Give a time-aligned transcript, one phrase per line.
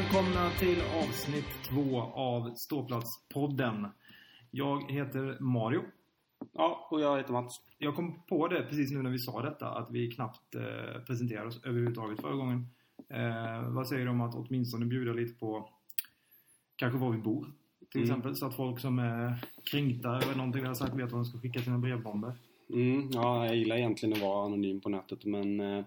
[0.00, 3.86] välkomna till avsnitt två av Ståplatspodden.
[4.50, 5.80] Jag heter Mario.
[6.52, 7.60] Ja, och jag heter Mats.
[7.78, 11.46] Jag kom på det precis nu när vi sa detta, att vi knappt eh, presenterade
[11.48, 12.66] oss överhuvudtaget förra gången.
[13.08, 15.68] Eh, vad säger du om att åtminstone bjuda lite på
[16.76, 17.52] kanske var vi bor?
[17.90, 18.10] Till Mm.
[18.10, 21.24] exempel, så att folk som är kränkta över någonting vi har sagt vet var de
[21.24, 22.32] ska skicka sina brevbomber.
[22.72, 25.84] Mm, ja, jag gillar egentligen att vara anonym på nätet men eh,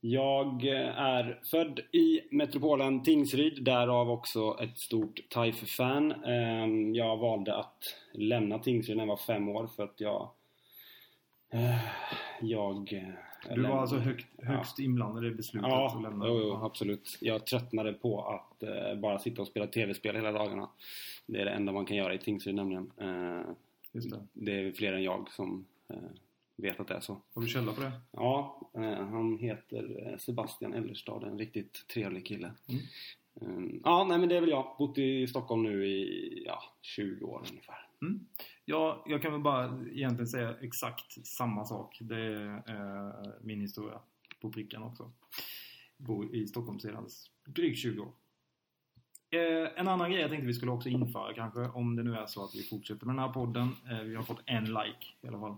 [0.00, 6.12] jag eh, är född i metropolen Tingsryd, därav också ett stort TIFE-fan.
[6.24, 10.30] Eh, jag valde att lämna Tingsryd när jag var fem år för att jag...
[11.52, 11.76] Eh,
[12.40, 12.92] jag...
[12.92, 16.26] eh, Du var alltså högt, högst inblandad i beslutet Ja, att lämna?
[16.28, 17.18] jo, jo, absolut.
[17.20, 18.62] Jag tröttnade på att
[18.98, 20.68] bara sitta och spela tv-spel hela dagarna.
[21.26, 22.92] Det är det enda man kan göra i Tingsryd nämligen.
[23.92, 24.26] Det.
[24.32, 25.66] det är fler än jag som
[26.60, 27.22] vet att det är så.
[27.34, 27.92] Har du källa på det?
[28.10, 32.52] Ja, eh, han heter eh, Sebastian Ellerstad, en riktigt trevlig kille.
[32.68, 32.82] Mm.
[33.40, 34.74] Eh, ja, nej men det är väl jag.
[34.78, 37.86] Bott i Stockholm nu i ja, 20 år ungefär.
[38.02, 38.26] Mm.
[38.64, 41.98] Ja, jag kan väl bara egentligen säga exakt samma sak.
[42.00, 44.00] Det är eh, min historia
[44.40, 45.12] på pricken också.
[45.96, 47.08] Bor i Stockholm sedan
[47.46, 48.12] drygt 20 år.
[49.30, 52.26] Eh, en annan grej jag tänkte vi skulle också införa kanske, om det nu är
[52.26, 53.68] så att vi fortsätter med den här podden.
[53.90, 55.56] Eh, vi har fått en like i alla fall.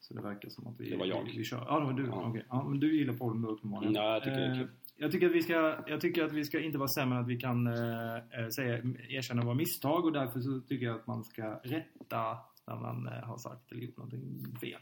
[0.00, 1.24] Så det verkar som att vi, Det var jag.
[1.24, 1.64] vi, vi kör.
[1.68, 2.06] Ja, det var du.
[2.06, 2.28] Ja.
[2.30, 2.44] Okej.
[2.48, 3.94] Ja, men du gillar då uppenbarligen.
[3.94, 4.68] Ja, jag tycker det är Eh, kul.
[4.96, 7.28] jag tycker, att vi ska, jag tycker att vi ska inte vara sämre än att
[7.30, 11.24] vi kan eh, eh, säga, erkänna våra misstag och därför så tycker jag att man
[11.24, 14.80] ska rätta när man eh, har sagt eller gjort någonting fel.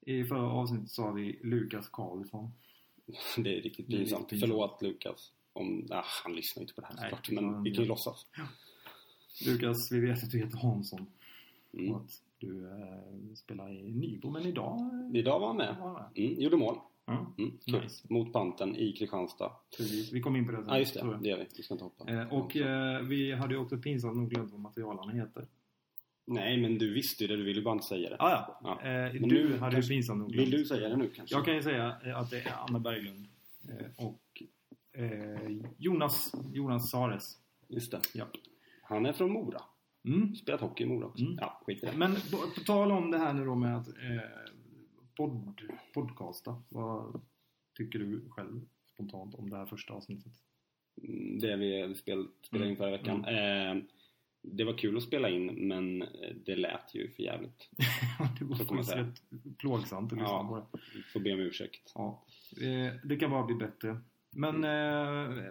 [0.00, 2.50] I förra avsnittet sa vi Lukas Karlsson.
[3.36, 4.28] Det är riktigt pinsamt.
[4.40, 5.32] Förlåt Lukas.
[5.52, 7.30] Om, ah, han lyssnar inte på det här Nej, såklart.
[7.30, 8.26] Men vi kan ju låtsas.
[9.46, 11.06] Lukas, vi vet att du heter Hansson
[11.78, 11.92] Mm.
[11.94, 14.90] och att du eh, spelar i Nybro, men idag...
[15.14, 15.76] Idag var han med.
[16.16, 16.76] Mm, gjorde mål.
[17.06, 17.80] Mm, kul.
[17.82, 18.06] Nice.
[18.08, 19.52] Mot Panten i Kristianstad.
[19.76, 20.12] precis.
[20.12, 20.68] Vi kommer in på det sen.
[20.68, 21.18] Ja, just det.
[21.22, 21.46] Det gör vi.
[21.56, 22.10] Vi ska inte hoppa.
[22.12, 25.46] Eh, och eh, vi hade ju också pinsamt nog glömt vad materialarna heter.
[26.26, 27.36] Nej, men du visste ju det.
[27.36, 28.16] Du ville bara inte säga det.
[28.18, 28.88] Ah, ja, Ja.
[28.90, 30.48] Eh, Men du nu hade ju pinsamt nog glömt.
[30.48, 31.34] Vill du säga det nu kanske?
[31.36, 33.26] Jag kan ju säga eh, att det är Anna Berglund
[33.68, 34.42] eh, och
[34.92, 37.38] eh, Jonas, Jonas Sares.
[37.68, 38.00] Just det.
[38.14, 38.24] Ja.
[38.82, 39.62] Han är från Mora.
[40.04, 40.34] Mm.
[40.34, 41.24] Spelat hockey i Mora också.
[41.24, 41.36] Mm.
[41.40, 41.92] Ja, skit i det.
[41.96, 44.20] Men på, på tal om det här nu då med att eh,
[45.16, 45.60] pod,
[45.94, 46.62] podcasta.
[46.68, 47.20] Vad
[47.78, 48.60] tycker du själv
[48.94, 50.32] spontant om det här första avsnittet?
[51.02, 53.24] Mm, Det vi spel, spelade in förra veckan.
[53.24, 53.78] Mm.
[53.78, 53.82] Eh,
[54.42, 56.04] det var kul att spela in men
[56.46, 57.68] det lät ju för jävligt.
[58.38, 59.22] det var faktiskt rätt
[59.58, 61.02] plågsamt att lyssna på Ja, det.
[61.12, 61.92] får be om ursäkt.
[61.94, 62.24] Ja,
[62.60, 64.00] eh, det kan bara bli bättre.
[64.30, 65.44] Men eh,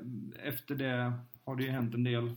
[0.47, 2.35] efter det har det ju hänt en del.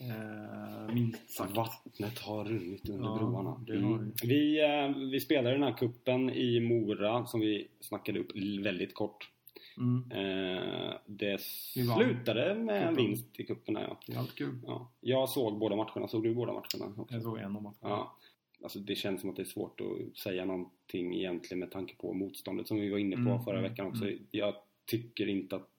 [0.00, 1.56] Eh, minst sagt.
[1.56, 3.64] Vattnet har runnit under Ja, broarna.
[3.68, 4.12] Mm.
[4.22, 8.30] Vi, eh, vi spelade den här kuppen i Mora som vi snackade upp
[8.64, 9.30] väldigt kort.
[9.78, 13.06] Mm, Eh, det slutade med en Kuppen.
[13.06, 13.74] vinst i kuppen.
[13.74, 13.98] Ja.
[14.06, 14.58] det är allt kul.
[14.66, 14.90] Ja.
[15.00, 16.08] Jag såg båda matcherna.
[16.08, 16.94] Såg du båda matcherna?
[17.02, 17.14] också?
[17.14, 17.76] Jag såg en av matcherna.
[17.82, 18.16] Ja.
[18.62, 22.12] Alltså det känns som att det är svårt att säga någonting egentligen med tanke på
[22.12, 24.04] motståndet som vi var inne på Mm, förra mm, veckan också.
[24.04, 24.18] mm.
[24.30, 24.54] Jag
[24.86, 25.70] tycker inte att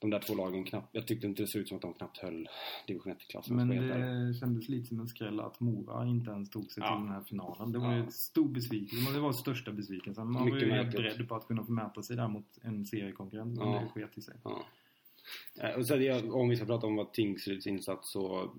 [0.00, 2.18] de där två lagen knappt, jag tyckte inte det såg ut som att de knappt
[2.18, 2.48] höll
[2.86, 3.56] division 1-klassen.
[3.56, 6.94] Men det kändes lite som en skräll att Mora inte ens tog sig Ja.
[6.96, 7.72] till den här finalen.
[7.72, 8.04] Det var ju Ja.
[8.04, 9.12] en stor besvikelse.
[9.12, 10.30] Det var största besvikelsen.
[10.32, 12.86] Man Mycket var ju helt beredd på att kunna få mäta sig där mot en
[12.86, 13.58] seriekonkurrent.
[13.58, 13.80] Men Ja.
[13.80, 14.34] det sket i sig.
[14.44, 14.64] Ja.
[15.60, 18.50] Eh, Och jag, om vi ska prata om vad Tingsryds insats så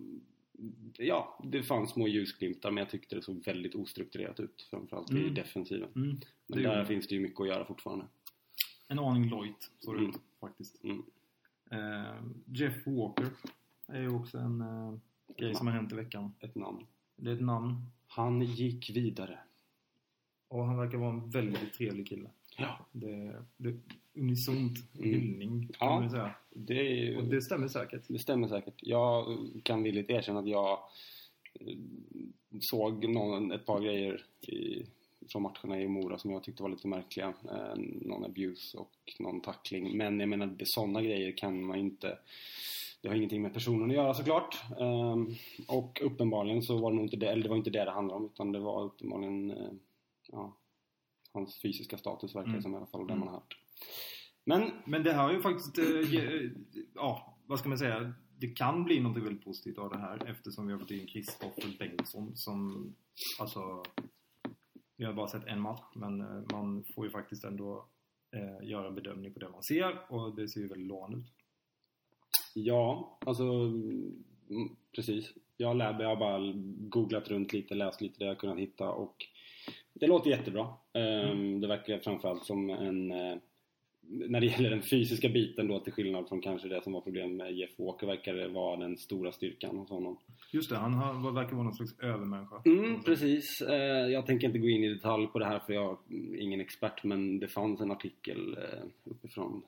[0.97, 4.67] Ja, det fanns små ljusglimtar men jag tyckte det såg väldigt ostrukturerat ut.
[4.69, 5.33] Framförallt i Mm.
[5.33, 5.89] defensiven.
[5.95, 6.19] Mm.
[6.47, 8.05] Men där finns det ju mycket att göra fortfarande.
[8.87, 10.09] En aning lojt såg det Mm.
[10.11, 10.83] ut faktiskt.
[10.83, 11.03] Mm.
[11.71, 13.27] Eh, Jeff Walker
[13.87, 14.93] är ju också en eh,
[15.37, 16.33] grej som har hänt i veckan.
[16.39, 16.85] Ett namn.
[17.15, 17.75] Det är ett namn.
[18.07, 19.39] Han gick vidare.
[20.47, 22.29] Och han verkar vara en väldigt trevlig kille.
[22.57, 22.85] Ja.
[22.91, 23.75] Det, det
[24.13, 25.09] unisont Mm.
[25.09, 25.99] hyllning kan Ja.
[25.99, 26.35] man säga.
[26.49, 27.17] Det.
[27.17, 28.01] Och det stämmer säkert.
[28.07, 28.73] Det stämmer säkert.
[28.77, 30.79] Jag kan villigt erkänna att jag
[31.59, 31.77] eh,
[32.59, 34.85] såg någon, ett par grejer i,
[35.31, 37.27] från matcherna i Mora som jag tyckte var lite märkliga.
[37.51, 39.97] Eh, någon abuse och någon tackling.
[39.97, 42.17] Men jag menar, sådana grejer kan man inte...
[43.01, 44.57] Det har ingenting med personen att göra såklart.
[44.79, 45.15] Eh,
[45.67, 48.19] och uppenbarligen så var det nog inte det, eller det var inte det det handlade
[48.19, 49.71] om utan det var uppenbarligen eh,
[50.31, 50.57] ja,
[51.33, 52.61] hans fysiska status verkar Mm.
[52.61, 53.19] som i alla fall, det Mm.
[53.19, 53.57] man har hört.
[54.45, 56.49] Men Men det här har ju faktiskt, eh, ge,
[56.95, 58.13] ja, vad ska man säga?
[58.39, 61.75] Det kan bli något väldigt positivt av det här eftersom vi har fått in Kristoffer
[61.79, 62.93] Bengtsson som,
[63.39, 63.83] alltså,
[65.01, 67.85] vi har bara sett en match men eh, man får ju faktiskt ändå
[68.31, 71.31] eh, göra en bedömning på det man ser och det ser ju väldigt lovande ut.
[72.55, 75.33] Ja, alltså mm, precis.
[75.57, 76.53] Jag lär mig, jag har bara
[76.89, 79.15] googlat runt lite, läst lite det jag kunnat hitta och
[79.93, 80.73] det låter jättebra.
[80.93, 83.37] Ehm, Det verkar framförallt som en, eh,
[84.11, 87.37] när det gäller den fysiska biten då till skillnad från kanske det som var problem
[87.37, 90.17] med Jeff Walker verkar det vara den stora styrkan hos honom.
[90.51, 92.61] Just det, han har, verkar vara någon slags övermänniska.
[92.65, 93.61] Mm, precis.
[93.61, 96.61] Eh, jag tänker inte gå in i detalj på det här för jag är ingen
[96.61, 99.61] expert men det fanns en artikel eh, uppifrån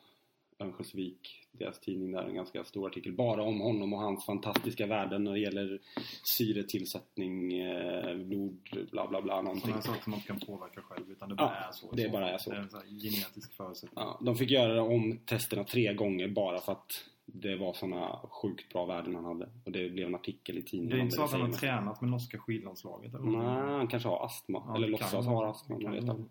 [0.64, 5.24] Örnsköldsvik, deras tidning där, en ganska stor artikel bara om honom och hans fantastiska värden
[5.24, 5.80] när det gäller
[6.24, 9.62] syretillsättning, eh, blod, bla bla bla någonting.
[9.66, 11.92] Sådana saker som man inte kan påverka själv utan det bara Ja, är så.
[11.92, 12.50] det bara är så.
[12.50, 14.04] Det är en sån här genetisk förutsättning.
[14.04, 16.92] Ja, de fick göra om testerna tre gånger bara för att
[17.26, 19.50] det var såna sjukt bra värden han hade.
[19.66, 20.90] Och det blev en artikel i tidningen.
[20.98, 23.24] Det är inte så att han har tränat med norska skidlandslaget eller?
[23.26, 24.64] Nej, han kanske har astma.
[24.68, 25.80] Ja, eller låtsas ha astma.
[25.80, 26.04] Man vet.
[26.04, 26.26] Mm.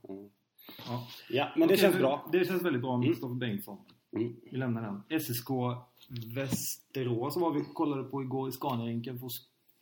[0.86, 1.06] Ja.
[1.30, 2.28] Ja, men det Okej, känns bra.
[2.32, 3.12] Det känns väldigt bra med Mm.
[3.14, 3.78] Kristoffer Bengtsson.
[4.12, 4.36] Mm.
[4.50, 5.20] Vi lämnar den.
[5.20, 5.50] SSK
[6.34, 9.32] Västerås var vi kollade på igår i Scaniarinken för att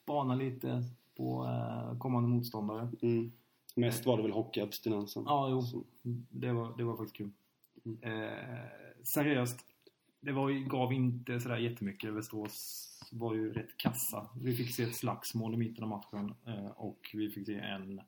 [0.02, 0.84] spana lite
[1.16, 2.88] på eh, kommande motståndare.
[3.02, 3.32] Mm.
[3.76, 5.24] Mest var det väl hockeyabstinensen.
[5.26, 5.62] Ja, jo.
[5.62, 5.84] Så,
[6.30, 7.30] Det var, det var faktiskt kul.
[7.84, 7.98] Mm.
[8.02, 8.64] Eh,
[9.02, 9.66] seriöst,
[10.20, 12.12] det var, gav inte sådär jättemycket.
[12.12, 14.28] Västerås var ju rätt kassa.
[14.42, 18.00] Vi fick se ett slagsmål i mitten av matchen eh, och vi fick se en,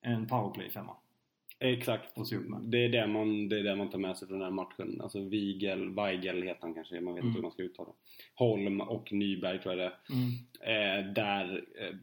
[0.00, 0.96] en powerplay femma.
[1.62, 2.14] Exakt.
[2.62, 5.00] Det är det, man, det är det man tar med sig från den här matchen.
[5.00, 7.28] Alltså Vigel, Weigel heter han kanske, man vet Mm.
[7.28, 7.92] inte hur man ska uttala.
[8.34, 10.28] Holm och Nyberg tror jag det Mm.
[10.60, 11.96] Eh, där, eh,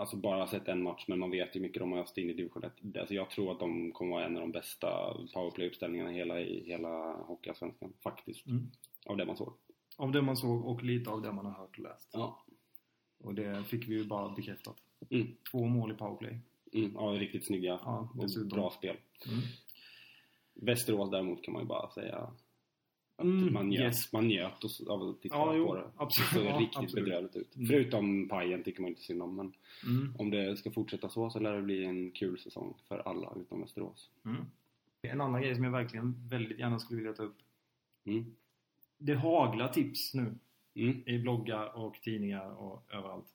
[0.00, 2.32] alltså bara sett en match men man vet ju mycket de har öst in i
[2.32, 2.96] division 1.
[2.98, 4.88] Alltså jag tror att de kommer vara en av de bästa
[5.34, 7.92] powerplay-uppställningarna i hela, i hela Hockeyallsvenskan.
[8.02, 8.46] Faktiskt.
[8.46, 8.70] Mm.
[9.06, 9.52] Av det man såg.
[9.96, 12.10] Av det man såg och lite av det man har hört och läst.
[12.12, 12.44] Ja.
[13.24, 14.76] Och det fick vi ju bara bekräftat.
[15.10, 15.26] Mm.
[15.50, 16.38] Två mål i powerplay.
[16.74, 18.96] Mm, ja, riktigt snygga Ja, och bra spel.
[19.26, 19.40] Mm.
[20.54, 22.40] Västerås däremot kan man ju bara säga att
[23.18, 24.12] Mm, man njöt, yes.
[24.12, 25.90] man njöt och- av att titta Ja, jo, på det.
[25.96, 26.30] absolut.
[26.30, 27.04] Det såg Ja, riktigt absolut.
[27.04, 27.56] bedrövligt ut.
[27.56, 27.66] Mm.
[27.68, 29.36] Förutom pajen tycker man inte synd om.
[29.36, 29.52] Men
[29.86, 30.14] Mm.
[30.18, 33.60] om det ska fortsätta så så lär det bli en kul säsong för alla utom
[33.60, 34.10] Västerås.
[34.24, 34.44] Mm.
[35.02, 37.36] En annan grej som jag verkligen väldigt gärna skulle vilja ta upp.
[38.04, 38.34] Mm.
[38.98, 40.34] Det haglar tips nu
[40.74, 41.02] Mm.
[41.08, 43.26] i bloggar och tidningar och överallt.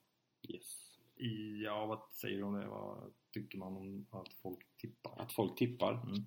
[0.49, 0.88] Yes.
[1.19, 2.67] I, ja, vad säger du om det?
[2.67, 5.21] Vad tycker man om att folk tippar?
[5.21, 5.93] Att folk tippar.
[5.93, 6.25] Mm.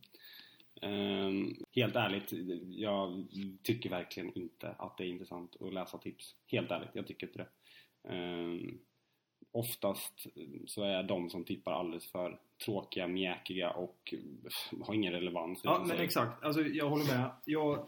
[0.82, 2.32] Ehm, helt ärligt,
[2.68, 3.26] jag
[3.62, 6.36] tycker verkligen inte att det är intressant att läsa tips.
[6.46, 7.48] Helt ärligt, jag tycker inte det.
[8.14, 8.78] Ehm,
[9.52, 10.26] oftast
[10.66, 14.14] så är de som tippar alldeles för tråkiga, mjäkiga och
[14.80, 15.60] har ingen relevans.
[15.64, 16.02] Ja, men säger.
[16.02, 16.44] exakt.
[16.44, 17.30] Alltså, jag håller med.
[17.44, 17.86] Jag,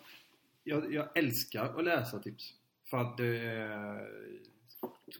[0.64, 2.54] jag, jag älskar att läsa tips.
[2.90, 3.40] För att det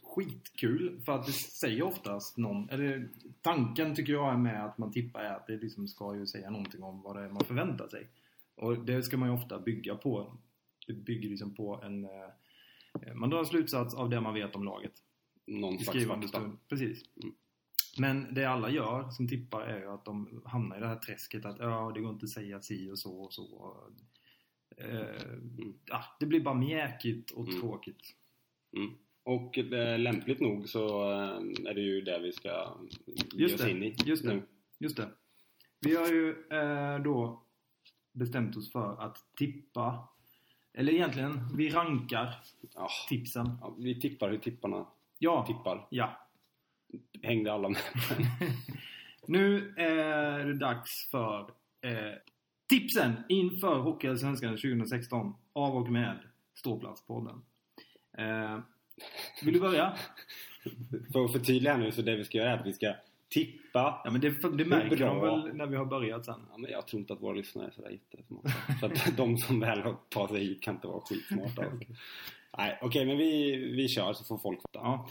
[0.02, 1.00] skitkul.
[1.04, 2.68] För att det säger oftast någon...
[2.70, 3.08] Eller
[3.42, 6.50] tanken tycker jag är med att man tippar är att det liksom ska ju säga
[6.50, 8.08] någonting om vad det är man förväntar sig.
[8.54, 10.36] Och det ska man ju ofta bygga på.
[10.86, 12.04] Det bygger liksom på en...
[12.04, 14.92] eh, Man drar en slutsats av det man vet om laget.
[15.46, 16.50] Någon slags fakta.
[16.68, 17.04] Precis.
[17.22, 17.34] Mm.
[17.98, 21.44] Men det alla gör som tippar är ju att de hamnar i det här träsket
[21.44, 23.76] att ja, det går inte att säga si och så och så.
[24.76, 25.22] Eh,
[25.86, 27.60] ja, det blir bara mjäkigt och Mm.
[27.60, 28.14] tråkigt.
[28.76, 28.90] Mm.
[29.24, 32.76] Och eh, lämpligt nog så eh, är det ju det vi ska
[33.06, 34.34] ge Just oss det, in i just det.
[34.34, 34.42] nu.
[34.78, 35.08] Just det.
[35.80, 37.42] Vi har ju eh, då
[38.12, 40.08] bestämt oss för att tippa.
[40.72, 42.34] Eller egentligen, vi rankar
[42.74, 43.58] Ja, tipsen.
[43.60, 44.86] ja, vi tippar hur tipparna
[45.18, 45.86] Ja, tippar.
[45.90, 46.20] ja.
[47.22, 47.80] Hängde alla med?
[49.26, 51.40] Nu är det dags för
[51.80, 52.12] eh,
[52.68, 56.18] tipsen inför Hockeyallsvenskan 2016 av och med
[56.54, 57.42] Ståplatspodden.
[58.18, 58.58] Eh,
[59.42, 59.96] vill du börja?
[61.12, 62.94] För att förtydliga nu så det vi ska göra är att vi ska
[63.28, 64.00] tippa.
[64.04, 66.40] Ja men det, det märker de väl när vi har börjat sen.
[66.50, 68.48] Ja, men jag tror inte att våra lyssnare är sådär jättesmarta.
[68.80, 71.62] För att de som väl tagit sig hit kan inte vara skitsmarta.
[71.62, 71.92] Alltså.
[72.58, 74.78] Nej, okej men vi, vi kör så får folk fatta.
[74.78, 75.08] Ja.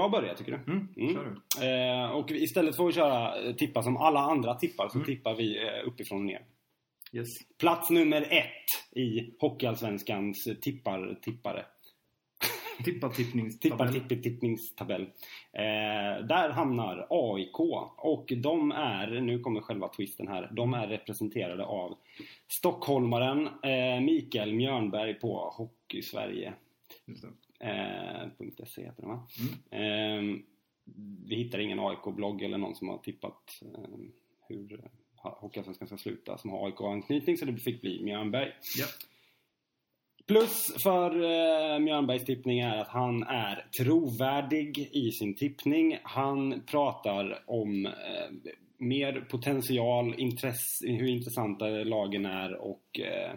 [0.00, 0.72] Jag börja tycker du?
[0.72, 1.14] Mm, Mm.
[1.14, 1.24] kör
[1.60, 1.66] du.
[1.66, 5.06] Eh, och istället för att köra eh, tippa som alla andra tippar så Mm.
[5.06, 6.42] tippar vi eh, uppifrån och ner.
[7.12, 7.26] Yes.
[7.58, 11.64] Plats nummer ett i Hockeyallsvenskans tippar, tippare.
[12.84, 13.92] Tippa Tippar tippningstabell.
[13.94, 15.02] tippi tippningstabell.
[15.52, 17.60] Eh, där hamnar AIK
[17.96, 21.98] och de är, nu kommer själva twisten här, de är representerade av
[22.58, 26.52] stockholmaren eh, Mikael Mjörnberg på Hockeysverige.
[27.06, 27.28] Just det.
[27.60, 29.26] Eh, .se heter den va?
[29.40, 30.34] Mm.
[30.34, 30.40] Eh,
[31.28, 33.98] vi hittar ingen AIK-blogg eller någon som har tippat eh,
[34.48, 34.80] hur
[35.22, 38.52] Hockeyallsvenskan ska sluta som har AIK-anknytning så det fick bli Mjörnberg.
[38.78, 38.86] Ja.
[40.26, 45.98] Plus för eh, Mjörnbergs tippning är att han är trovärdig i sin tippning.
[46.02, 53.32] Han pratar om eh, mer potential, intresse, hur intressanta lagen är och eh,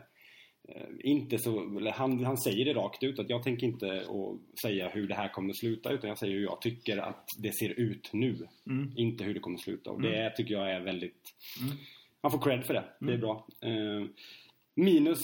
[1.00, 5.08] inte så, han, han säger det rakt ut att jag tänker inte att säga hur
[5.08, 8.48] det här kommer sluta utan jag säger hur jag tycker att det ser ut nu.
[8.68, 8.92] Mm.
[8.96, 9.92] Inte hur det kommer sluta.
[9.92, 10.12] Och Mm.
[10.12, 11.22] det tycker jag är väldigt...
[11.62, 11.76] Mm.
[12.22, 12.84] Man får cred för det.
[13.00, 13.22] Det är Mm.
[13.22, 13.48] bra.
[13.62, 14.08] Eh,
[14.76, 15.20] minus,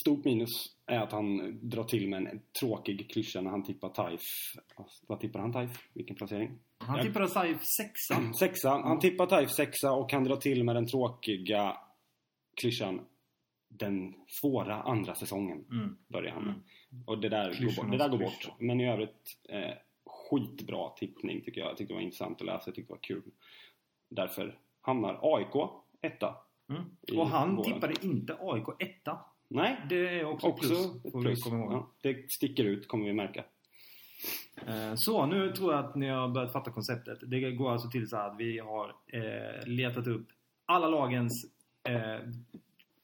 [0.00, 0.50] stort minus,
[0.86, 4.20] är att han drar till med en tråkig klyscha när han tippar Taif.
[5.06, 5.70] Vad tippar han Taif?
[5.92, 6.58] Vilken placering?
[6.78, 8.32] Han tippade Saif sexa.
[8.38, 8.70] Sexa.
[8.70, 11.76] Han tippar Taif sexa och han drar till med den tråkiga
[12.60, 13.00] klyschan
[13.68, 15.96] Den svåra andra säsongen Mm.
[16.08, 16.54] börjar han med.
[16.92, 17.04] Mm.
[17.06, 18.48] Och det där, går bort, det där går bort.
[18.58, 19.70] Men i övrigt eh,
[20.06, 21.70] skitbra tippning tycker jag.
[21.70, 22.62] Jag tyckte det var intressant att läsa.
[22.66, 23.22] Jag tyckte det var kul.
[24.08, 25.70] Därför hamnar AIK
[26.00, 26.34] etta.
[26.70, 26.82] Mm.
[27.20, 27.72] Och han våren.
[27.74, 29.18] tippade inte AIK etta.
[29.48, 31.04] Nej, Det är också, också plus.
[31.04, 31.46] ett plus.
[31.46, 33.44] Ja, det sticker ut kommer vi märka.
[34.66, 37.18] Eh, Så, nu tror jag att ni har börjat fatta konceptet.
[37.22, 40.28] Det går alltså till så att vi har eh, letat upp
[40.66, 41.46] alla lagens
[41.88, 42.20] eh,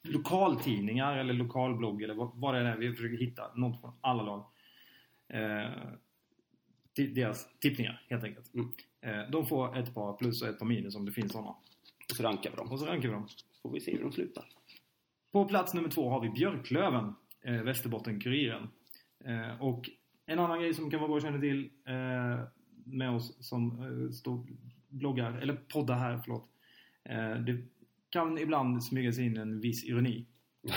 [0.04, 2.76] lokaltidningar eller lokalblogg eller vad, vad det är.
[2.76, 4.44] Vi försöker hitta något från alla lag.
[5.28, 5.70] Eh,
[6.94, 8.54] deras tippningar helt enkelt.
[8.54, 8.68] Mm.
[9.00, 11.54] Eh, de får ett par plus och ett par minus om det finns sådana.
[12.16, 12.72] Så rankar vi dem.
[12.72, 13.28] Och så rankar vi dem.
[13.62, 14.44] Får vi se hur de slutar.
[15.32, 18.68] På plats nummer två har vi Björklöven, eh, Västerbotten-Kuriren.
[19.24, 19.90] Eh, och
[20.26, 22.44] en annan grej som kan vara bra att känna till eh,
[22.84, 24.46] med oss som eh, står,
[24.88, 26.48] bloggar, eller poddar här, förlåt.
[27.04, 27.62] Eh, det
[28.14, 30.26] kan ibland smyga sig in en viss ironi.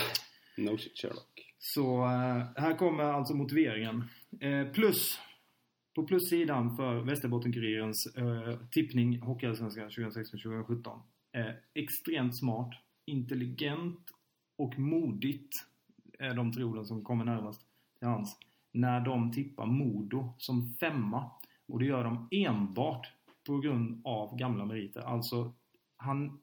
[0.58, 1.54] No shit Sherlock.
[1.58, 4.04] Så eh, här kommer alltså motiveringen.
[4.40, 5.20] Eh, plus,
[5.94, 11.00] på plussidan för Västerbotten-Kurirens eh, tippning Hockeyallsvenskan 2016-2017.
[11.32, 12.70] Eh, extremt smart,
[13.06, 14.00] intelligent
[14.56, 15.52] och modigt
[16.18, 17.62] är de tre orden som kommer närmast
[17.98, 18.38] till hans.
[18.72, 21.30] När de tippar Modo som femma.
[21.68, 23.12] Och det gör de enbart
[23.46, 25.00] på grund av gamla meriter.
[25.00, 25.54] Alltså,
[25.96, 26.40] han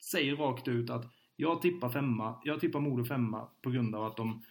[0.00, 4.16] säger rakt ut att jag tippar femma, jag tippar Modo femma på grund av att
[4.16, 4.42] de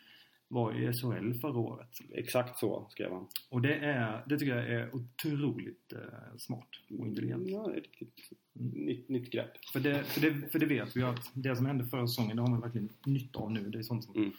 [0.47, 1.97] var i SHL förra året.
[2.13, 3.27] Exakt så skrev han.
[3.49, 6.67] Och det, är, det tycker jag är otroligt eh, smart
[6.99, 7.47] och intelligent.
[7.47, 9.65] Ja, det är riktigt nytt, nytt grepp.
[9.73, 12.35] För det, för, det, för det vet vi ju att det som hände förra säsongen,
[12.35, 13.69] det har man verkligen nytta av nu.
[13.69, 14.15] Det är sånt som...
[14.15, 14.31] Mm.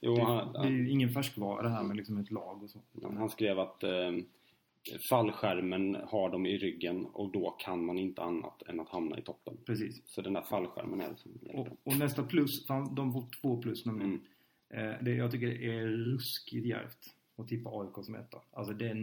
[0.00, 2.70] Jo, det, han, det är ju ingen färskvara det här med liksom ett lag och
[2.70, 2.80] så.
[3.02, 3.90] han skrev att eh,
[5.10, 9.22] fallskärmen har de i ryggen och då kan man inte annat än att hamna i
[9.22, 9.56] toppen.
[9.66, 10.02] Precis.
[10.06, 11.60] Så den där fallskärmen är det som hjälper.
[11.60, 14.20] Och, och nästa plus, de får två plus nämligen.
[14.70, 14.90] Mm.
[14.90, 18.38] Eh, det, jag tycker är ruskigt djärvt att tippa AIK som etta.
[18.52, 18.94] Alltså det är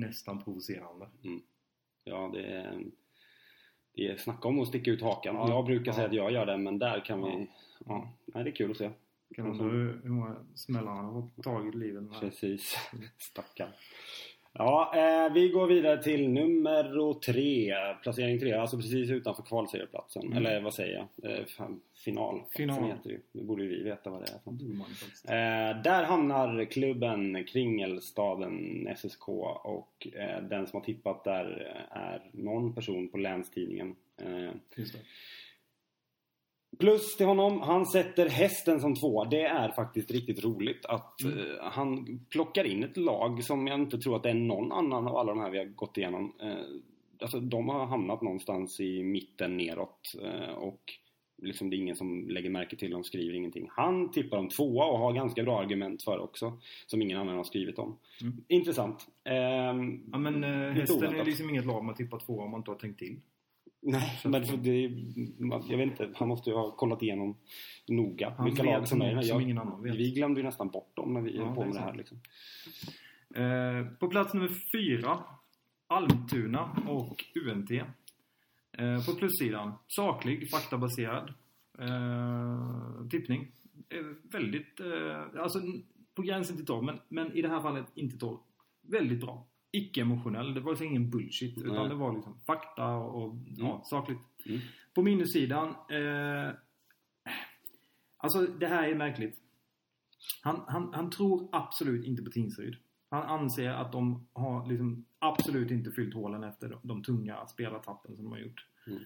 [0.00, 1.08] nästan provocerande.
[2.04, 2.84] Ja, det är,
[3.94, 5.34] det är snacka om att sticka ut hakan.
[5.34, 5.92] Ja, jag brukar ja.
[5.92, 7.46] säga att jag gör det, men där kan vi...
[7.86, 8.90] Ja, nej, det är kul att se.
[9.34, 12.04] Kan undra hur, många smällar han har fått tag i livet.
[12.20, 12.76] Precis.
[13.18, 13.70] Stackarn.
[14.58, 17.74] Ja, eh, vi går vidare till nummer tre.
[18.02, 20.22] Placering tre, alltså precis utanför kvalserieplatsen.
[20.22, 20.38] Mm.
[20.38, 21.32] Eller vad säger jag?
[21.32, 22.42] Eh, fan, final.
[22.56, 22.84] Final.
[22.84, 23.20] Heter det.
[23.32, 24.40] Nu borde ju vi veta vad det är.
[25.26, 25.32] Det.
[25.34, 32.74] Eh, där hamnar klubben Kringelstaden SSK och eh, den som har tippat där är någon
[32.74, 33.96] person på Länstidningen.
[34.22, 34.98] Eh, Just det.
[36.78, 39.24] Plus till honom, han sätter hästen som två.
[39.24, 41.38] Det är faktiskt riktigt roligt att Mm.
[41.38, 45.08] eh, han plockar in ett lag som jag inte tror att det är någon annan
[45.08, 46.32] av alla de här vi har gått igenom.
[46.42, 46.54] Eh,
[47.22, 50.80] alltså de har hamnat någonstans i mitten neråt eh, och
[51.42, 53.68] liksom det är ingen som lägger märke till dem, skriver ingenting.
[53.70, 56.58] Han tippar dem tvåa och har ganska bra argument för också.
[56.86, 57.98] Som ingen annan har skrivit om.
[58.22, 58.44] Mm.
[58.48, 59.06] Intressant.
[59.24, 60.44] Ehm, Ja men
[60.74, 63.20] hästen är liksom inget lag man tippar två om man inte har tänkt till.
[63.80, 64.80] Nej, men det,
[65.68, 66.10] jag vet inte.
[66.14, 67.36] Han måste ju ha kollat igenom
[67.88, 69.94] noga Han vilka lag som är något som ingen annan vet.
[69.94, 71.94] Vi glömde ju nästan bort dem när vi Ja, på med det här.
[71.94, 72.20] Liksom.
[73.34, 75.18] Eh, på plats nummer fyra
[75.86, 77.70] Almtuna och UNT.
[77.70, 81.34] Eh, på plussidan saklig, faktabaserad
[81.78, 83.52] eh, tippning.
[83.88, 85.60] Eh, väldigt, eh, alltså
[86.14, 88.38] på gränsen till torr, men, men i det här fallet inte torr.
[88.82, 89.46] Väldigt bra.
[89.72, 91.58] Icke-emotionell, det var liksom ingen bullshit.
[91.58, 91.88] Utan Nej.
[91.88, 93.84] det var liksom fakta och ja, Mm.
[93.84, 94.20] sakligt.
[94.46, 94.60] Mm.
[94.94, 96.54] På minussidan, eh,
[98.16, 99.38] alltså det här är märkligt.
[100.42, 102.76] Han, han, han tror absolut inte på Tingsryd.
[103.10, 108.16] Han anser att de har liksom absolut inte fyllt hålen efter de, de tunga spelartappen
[108.16, 108.66] som de har gjort.
[108.86, 108.98] Mm.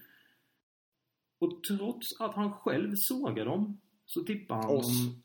[1.39, 5.05] Och trots att han själv sågar dem så tippar han Oss.
[5.05, 5.23] dem...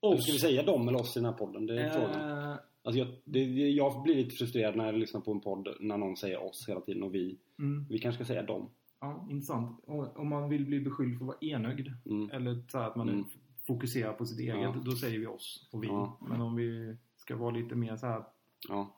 [0.00, 1.66] Och ska vi säga dem eller oss i den här podden?
[1.66, 2.58] Det är frågan.
[2.88, 3.40] Alltså jag, det,
[3.70, 6.80] jag blir lite frustrerad när jag lyssnar på en podd när någon säger oss hela
[6.80, 7.38] tiden och vi.
[7.58, 8.70] mm, Vi kanske ska säga dem.
[9.00, 9.80] ja, intressant.
[9.86, 12.30] Och, om man vill bli beskylld för att vara enögd Mm.
[12.30, 13.24] eller så att man Mm.
[13.66, 14.74] fokuserar på sitt eget, Ja.
[14.84, 15.86] då säger vi oss och vi.
[15.86, 16.18] Ja.
[16.28, 18.22] Men om vi ska vara lite mer så här
[18.68, 18.94] Ja.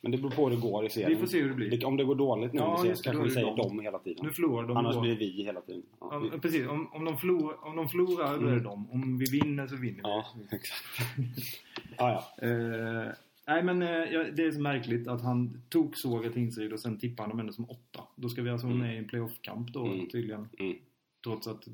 [0.00, 1.10] Men det beror på hur det går i serien.
[1.10, 1.84] Vi får se hur det blir.
[1.84, 3.56] Om det går dåligt nu Ja, serien det, kanske vi säger de.
[3.56, 4.26] dem hela tiden.
[4.26, 5.00] Nu förlorar de Annars då.
[5.00, 5.82] blir det vi hela tiden.
[6.00, 8.62] Ja, vi, precis, om, om, de förlorar, om de förlorar då är det Mm.
[8.62, 8.90] de.
[8.90, 10.00] Om vi vinner så vinner vi.
[10.02, 10.82] ja exakt.
[11.98, 12.48] ja, ja.
[12.48, 13.08] Eh,
[13.46, 13.88] nej men eh,
[14.36, 17.52] det är så märkligt att han tog sågar Tingsryd och sen tippade han dem ändå
[17.52, 18.00] som åtta.
[18.16, 18.86] Då ska vi alltså vara Mm.
[18.86, 20.08] med i en playoff-kamp då Mm.
[20.08, 20.48] tydligen.
[20.58, 20.76] Mm.
[21.24, 21.64] Trots att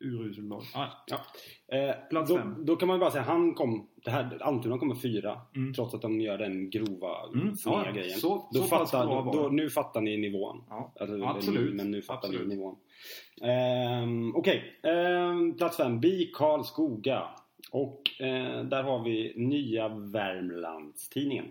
[0.00, 0.62] uruselt lag.
[0.74, 1.16] Ah, Ja.
[1.76, 2.54] Eh, Plats då, fem.
[2.66, 5.40] då kan man ju bara säga han kom, det här, Almtuna kommer fyra.
[5.56, 5.74] Mm.
[5.74, 8.18] Trots att de gör den grova, Mm, sneda ja, grejen.
[8.18, 10.64] så- då så fattar, då, då, nu fattar ni nivån.
[10.68, 10.92] ja.
[11.00, 11.74] Alltså, Absolut.
[11.74, 12.48] Men nu fattar Absolut.
[12.48, 12.76] ni nivån.
[13.42, 16.00] Ehm, Okej, Ehm, plats fem.
[16.00, 17.22] BI Karlskoga.
[17.70, 21.50] Och eh, där har vi Nya Värmlandstidningen.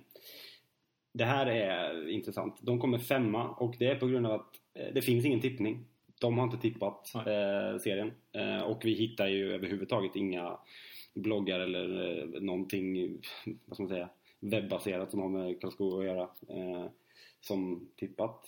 [1.13, 2.59] Det här är intressant.
[2.61, 5.85] De kommer femma och det är på grund av att eh, det finns ingen tippning.
[6.19, 8.11] De har inte tippat eh, serien.
[8.31, 10.57] Eh, och vi hittar ju överhuvudtaget inga
[11.13, 13.11] bloggar eller eh, någonting,
[13.65, 16.29] vad ska man säga, webbaserat som har med Karlskoga att göra.
[17.47, 18.41] Som tippat.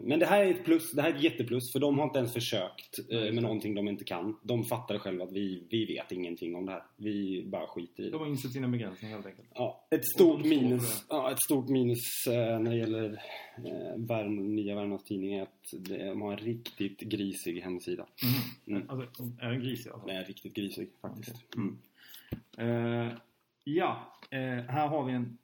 [0.00, 2.18] Men det här är ett plus, det här är ett jätteplus för de har inte
[2.18, 4.36] ens försökt eh, med någonting de inte kan.
[4.42, 6.82] De fattar själva att vi, vi vet ingenting om det här.
[6.96, 8.18] Vi bara skiter i de det.
[8.18, 9.48] har insett sina begränsningar helt enkelt.
[9.54, 13.22] Ja, ett stort de minus, ja, ett stort minus eh, när det gäller
[13.56, 18.06] eh, Värm, Nya Värmlands Tidning är att de har en riktigt grisig hemsida.
[18.66, 18.90] Mm.
[18.90, 20.06] Alltså, är den grisig alltså?
[20.06, 21.54] Den är riktigt grisig faktiskt.
[21.56, 21.78] Mm.
[22.58, 23.12] Eh,
[23.64, 25.38] ja, eh, här har vi en,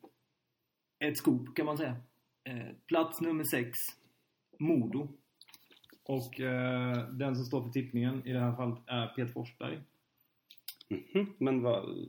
[1.04, 1.96] ett scoop kan man säga.
[2.50, 3.78] Eh, plats nummer 6,
[4.58, 5.08] Modo.
[6.04, 9.78] Och eh, den som står för tippningen i det här fallet är Peter Forsberg.
[10.88, 12.08] Mhm, Men vad...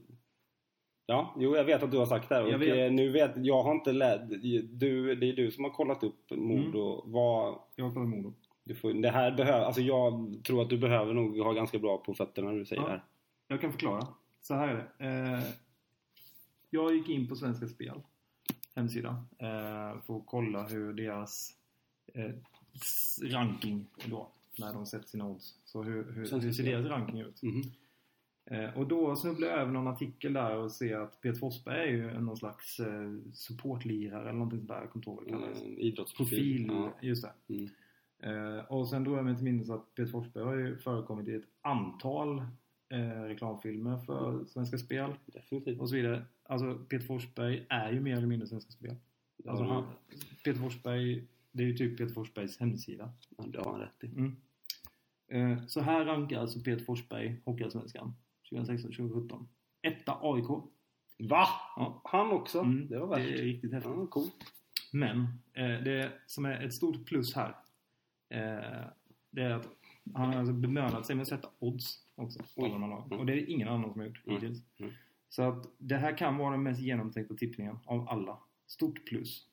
[1.06, 2.42] Ja, jo jag vet att du har sagt det här.
[2.42, 2.78] Jag Och vet.
[2.78, 4.24] eh, nu vet jag har inte läst...
[4.70, 7.00] Du, det är du som har kollat upp Modo.
[7.02, 7.12] Mm.
[7.14, 7.60] Vad...
[7.76, 8.34] Jag kollar Modo.
[8.64, 11.98] Du får, det här behöver, alltså jag tror att du behöver nog ha ganska bra
[11.98, 12.88] på fötterna när du säger Ja.
[12.88, 13.04] det här.
[13.48, 14.08] Jag kan förklara.
[14.42, 15.06] Så här är det.
[15.38, 15.44] Eh,
[16.70, 18.02] jag gick in på Svenska Spel
[18.76, 21.50] hemsida eh, för att kolla hur deras
[22.14, 22.32] eh,
[23.22, 24.28] ranking då,
[24.60, 25.56] när de sätter sina odds.
[25.66, 27.42] Så hur, hur, hur ser deras ranking ut?
[27.44, 27.62] Mhm.
[28.46, 31.92] Eh, och då snubblade jag över någon artikel där och ser att Peter Forsberg är
[31.92, 32.80] ju någon slags
[33.34, 34.82] supportlirare eller någonting sånt där.
[34.82, 35.62] Jag kommer inte ihåg vad det.
[35.66, 36.68] Mm, idrottsprofil.
[36.68, 36.94] Profil, Ja.
[37.02, 37.68] just det.
[38.24, 38.66] Mm.
[38.70, 41.48] Och sen drog jag mig till minnes att Peter Forsberg har ju förekommit i ett
[41.62, 42.46] antal
[42.92, 45.80] eh, reklamfilmer för Svenska Spel Definitivt.
[45.80, 46.26] och så vidare.
[46.44, 48.96] Alltså Peter Forsberg är ju mer eller mindre Svenska Spel.
[49.48, 49.84] Alltså, han,
[50.44, 53.14] Peter Forsberg, det är ju typ Peter Forsbergs hemsida.
[53.38, 54.08] Ja, det har han rätt i.
[54.08, 54.36] Mm.
[55.28, 58.14] Eh, så här rankar alltså Peter Forsberg Hockeyallsvenskan
[58.52, 59.46] 2016-2017.
[59.82, 60.48] Etta AIK.
[61.30, 61.48] Va?
[61.76, 62.02] Ja.
[62.04, 62.60] Han också?
[62.60, 63.40] Mm, Det var det är värt.
[63.40, 63.92] riktigt häftigt.
[63.96, 64.36] Ja, coolt.
[64.92, 65.20] Men
[65.54, 67.56] eh, det som är ett stort plus här
[68.30, 68.86] eh,
[69.32, 69.68] det är att
[70.14, 72.70] han har alltså bemönat sig med att sätta odds också Oj.
[72.72, 72.92] Mm.
[73.20, 74.42] Och det är ingen annan som har gjort Mm.
[74.42, 74.64] hittills.
[74.80, 74.92] Mm.
[75.30, 78.38] Så att det här kan vara den mest genomtänkta tippningen av alla.
[78.68, 79.48] Stort plus.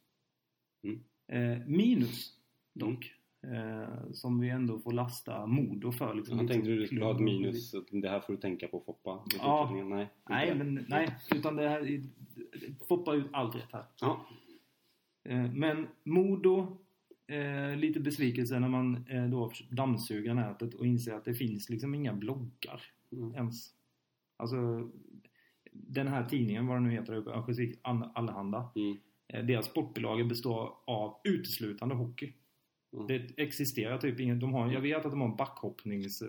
[0.85, 1.01] Mm.
[1.29, 2.33] Eh, minus
[2.75, 3.15] dock.
[3.43, 6.15] Eh, som vi ändå får lasta Modo för.
[6.15, 7.71] Liksom, Jag tänkte du skulle ha ett minus.
[7.71, 9.25] så Det här får du tänka på Foppa.
[9.39, 9.71] Ja.
[9.85, 11.17] Nej, Nej, men nej.
[11.35, 12.05] Utan det här är-
[12.89, 13.85] Foppa ut allt rätt här.
[14.01, 14.27] Ja.
[15.25, 16.79] Eh, Men Modo,
[17.29, 21.95] eh, lite besvikelse när man eh, då dammsuger nätet och inser att det finns liksom
[21.95, 23.35] inga bloggar Mm.
[23.35, 23.71] ens.
[24.37, 24.91] Alltså,
[25.73, 28.71] den här tidningen, vad den nu heter, Örnsköldsvik All- Allehanda.
[28.77, 28.97] Mm.
[29.29, 32.33] Eh, deras sportbilaga består av uteslutande hockey.
[32.93, 33.07] Mm.
[33.07, 36.23] Det existerar typ de har, jag vet att de har en backhoppnings,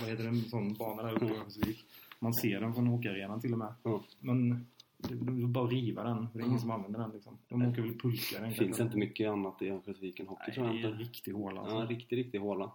[0.00, 1.84] vad heter det, en sån bana där uppe i Örnsköldsvik.
[2.20, 3.74] Man ser den från hockeyarenan till och med.
[3.84, 4.00] Mm.
[4.20, 4.66] Men
[5.08, 7.38] det det är bara riva den, för det är ingen som använder den liksom.
[7.48, 10.66] De åker väl pulka den Det finns inte mycket annat i Örnsköldsviken Hockey Nej, tror
[10.66, 11.04] jag det är en inte.
[11.04, 11.76] riktig håla alltså.
[11.76, 12.72] Ja, riktigt, riktigt håla.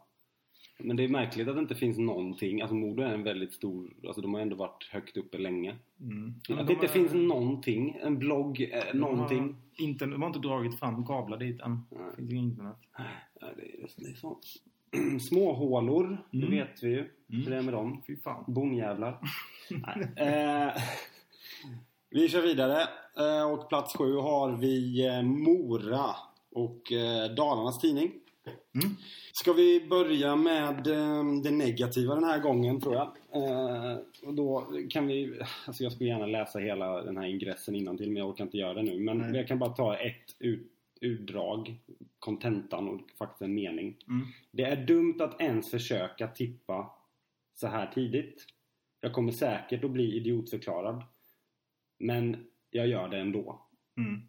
[0.79, 2.61] Men det är märkligt att det inte finns någonting.
[2.61, 5.75] Alltså Modo är en väldigt stor, alltså de har ändå varit högt uppe länge.
[6.01, 6.33] Mm.
[6.47, 9.39] Ja, Att de det inte är- finns någonting, en blogg, eh, de någonting.
[9.43, 11.71] Har inte, de har inte dragit fram kablar dit än.
[11.89, 11.99] Nej.
[12.11, 12.77] Det finns inget internet.
[12.97, 14.39] Ja, det, är, det är så.
[15.19, 16.51] Småhålor, det Mm.
[16.51, 17.09] vet vi ju.
[17.27, 17.49] Hur Mm.
[17.49, 18.01] det är med dem.
[18.07, 18.43] Fy fan.
[18.47, 19.19] Bonjävlar.
[19.71, 20.27] Nej.
[20.27, 20.73] Eh,
[22.09, 22.87] vi kör vidare.
[23.17, 26.15] Eh, och plats sju har vi eh, Mora
[26.51, 28.11] och eh, Dalarnas Tidning.
[28.75, 28.95] Mm.
[29.33, 30.83] Ska vi börja med
[31.43, 33.11] det negativa den här gången tror jag.
[34.25, 38.07] Och då kan vi, alltså jag skulle gärna läsa hela den här ingressen innan till
[38.07, 38.99] men jag orkar inte göra det nu.
[38.99, 39.35] Men Nej.
[39.35, 41.75] jag kan bara ta ett ut, utdrag,
[42.19, 43.97] kontentan och faktiskt en mening.
[44.07, 44.27] Mm.
[44.51, 46.91] Det är dumt att ens försöka tippa
[47.53, 48.45] så här tidigt.
[49.01, 51.03] Jag kommer säkert att bli idiotförklarad.
[51.99, 52.37] Men
[52.71, 53.61] jag gör det ändå.
[53.97, 54.21] Mm.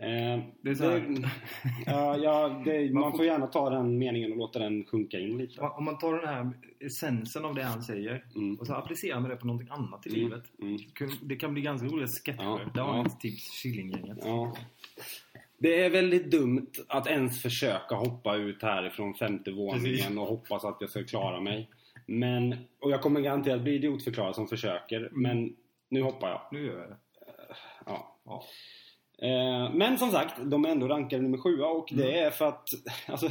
[0.00, 1.30] Eh, Det är så det-
[1.86, 5.18] ja, ja, det, Man man, får- får gärna ta den meningen och låta den sjunka
[5.18, 5.60] in lite.
[5.60, 8.54] Om man tar den här essensen av det han säger Mm.
[8.56, 10.20] och så applicerar man det på någonting annat i Mm.
[10.22, 10.44] livet.
[10.62, 10.78] Mm.
[11.22, 12.42] Det kan bli ganska roliga sketcher.
[12.42, 13.02] Ja, Det har ja.
[13.02, 14.18] mitt tips, Killinggänget.
[14.24, 14.56] Ja.
[15.58, 20.18] Det är väldigt dumt att ens försöka hoppa ut härifrån femte våningen Precis.
[20.18, 21.68] och hoppas att jag ska klara mig.
[22.06, 25.56] Men, och jag kommer garanterat bli idiotförklarad som försöker, men
[25.94, 26.40] nu hoppar jag.
[26.52, 26.96] Nu gör jag det.
[27.86, 28.18] Ja.
[28.24, 28.44] Ja.
[29.18, 32.26] Eh, Men som sagt, de är ändå rankade nummer sjua och det Mm.
[32.26, 32.68] är för att
[33.08, 33.28] alltså,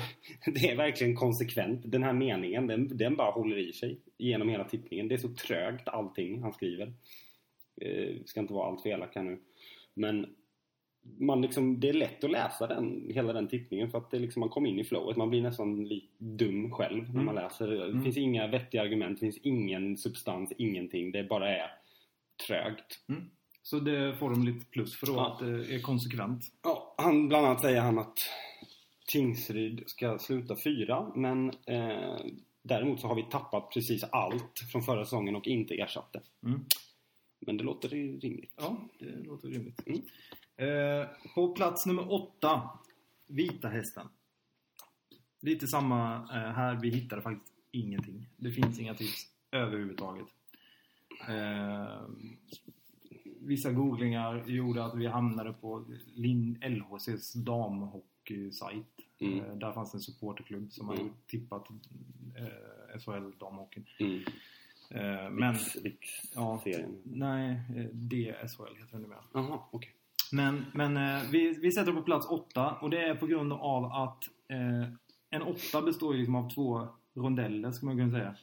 [0.54, 1.82] det är verkligen konsekvent.
[1.86, 5.08] Den här meningen, den, den bara håller i sig genom hela tippningen.
[5.08, 6.94] Det är så trögt allting han skriver.
[7.82, 9.40] Eh, ska inte vara allt för elak här nu.
[9.94, 10.26] Men
[11.20, 14.40] man liksom, det är lätt att läsa den, hela den tippningen för att det liksom,
[14.40, 15.18] man kommer in i flowet.
[15.18, 17.26] Man blir nästan lite dum själv när Mm.
[17.26, 17.68] man läser.
[17.68, 18.04] Det Mm.
[18.04, 21.12] finns inga vettiga argument, det finns ingen substans, ingenting.
[21.12, 21.72] Det bara är
[22.48, 23.00] trögt.
[23.10, 23.30] Mm.
[23.62, 25.32] Så det får de lite plus för då Ja.
[25.34, 26.44] att det är konsekvent.
[26.64, 28.18] Ja, han, bland annat säger han att
[29.12, 32.18] Tingsryd ska sluta fyra men eh,
[32.64, 36.48] däremot så har vi tappat precis allt från förra säsongen och inte ersatt det.
[36.48, 36.66] Mm.
[37.40, 38.54] Men det låter rimligt.
[38.58, 39.82] Ja, det låter rimligt.
[39.88, 40.02] Mm.
[40.56, 42.70] Eh, på plats nummer åtta,
[43.28, 44.08] Vita Hästen.
[45.42, 48.30] Lite samma eh, här, vi hittade faktiskt ingenting.
[48.38, 50.28] Det finns inga tips överhuvudtaget.
[51.30, 52.02] Eh,
[53.42, 58.86] vissa googlingar gjorde att vi hamnade på Lin LHCs damhockeysajt.
[59.20, 59.40] Mm.
[59.40, 60.98] Eh, där fanns en supporterklubb som Mm.
[61.02, 61.70] hade tippat
[62.36, 63.86] eh, SHL damhockeyn.
[64.00, 64.20] Mm.
[64.90, 66.62] Eh, men, Riks, riks Ja.
[67.04, 69.24] nej, eh, DSHL heter det numera.
[69.34, 69.92] Jaha, okej.
[70.32, 73.86] Men, men eh, vi, vi sätter på plats åtta och det är på grund av
[73.86, 74.90] att eh,
[75.30, 78.36] en åtta består ju liksom av två rondeller ska man kunna säga.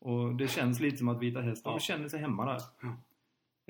[0.00, 1.78] Och det känns lite som att Vita Hästen Ja.
[1.78, 2.60] känner sig hemma där.
[2.82, 2.96] Ja.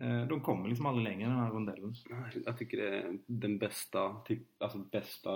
[0.04, 1.94] Eh, de kommer liksom aldrig längre den här rondellen.
[2.46, 5.30] Jag tycker det är den bästa, typ, alltså bästa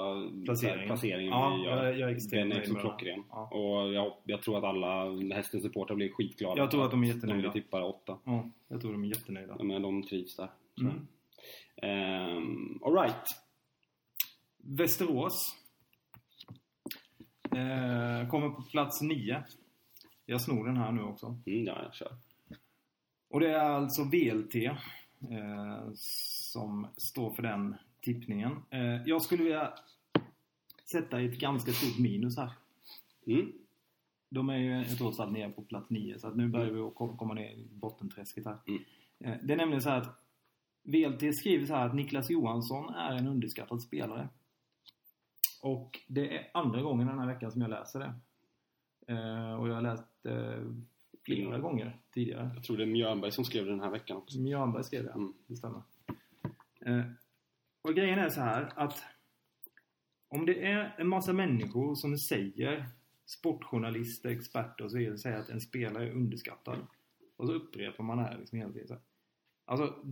[0.45, 0.87] Placeringen.
[0.87, 1.85] placeringen Ja, vi gör.
[1.85, 3.25] jag- jag är Den är så klockren.
[3.31, 3.49] Ja.
[3.53, 6.61] Och jag, jag tror att alla hästens supportrar blir skitglada.
[6.61, 7.49] Jag tror att de är jättenöjda.
[7.53, 8.19] vi tippar åtta.
[8.25, 9.55] Ja, jag tror de är jättenöjda.
[9.59, 10.51] Ja, men de trivs där.
[10.81, 11.07] Mm.
[11.77, 13.27] Ehm, Alright.
[14.65, 15.57] Västerås
[17.51, 19.45] eh, kommer på plats nio.
[20.33, 21.27] Jag snor den här nu också.
[21.27, 22.17] Mm, ja, jag kör.
[23.31, 28.53] Och det är alltså VLT eh, som står för den tippningen.
[28.71, 29.75] Eh, jag skulle vilja
[30.93, 32.51] sätta ett ganska stort minus här.
[33.27, 33.53] Mm.
[34.29, 37.35] De är ju trots allt nere på plats 9 så att nu börjar vi komma
[37.35, 38.59] ner i bottenträsket här.
[38.67, 38.83] Mm.
[39.19, 40.23] Eh, det är nämligen så här att
[40.83, 44.29] VLT skriver så här att Niklas Johansson är en underskattad spelare.
[45.63, 48.15] Och det är andra gången den här veckan som jag läser det.
[49.07, 50.63] Eh, och jag har läst eh,
[51.25, 52.51] flera gånger tidigare.
[52.55, 54.39] Jag tror det är Mjörnberg som skrev det den här veckan också.
[54.41, 55.33] Mjörnberg skrev det, Mm.
[55.47, 55.83] det stämmer.
[56.81, 57.05] Eh,
[57.83, 59.03] och grejen är så här att
[60.29, 62.87] om det är en massa människor som säger,
[63.27, 66.87] sportjournalister, experter och så vidare, säger att en spelare är underskattad.
[67.37, 68.99] Och så upprepar man det här liksom hela tiden.
[69.65, 70.05] Alltså,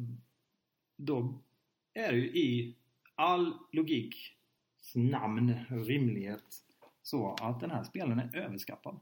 [0.96, 1.38] då
[1.94, 2.76] är det ju i
[3.14, 4.16] all logiks
[4.94, 6.44] namn och rimlighet
[7.02, 9.00] så att den här spelaren är överskattad.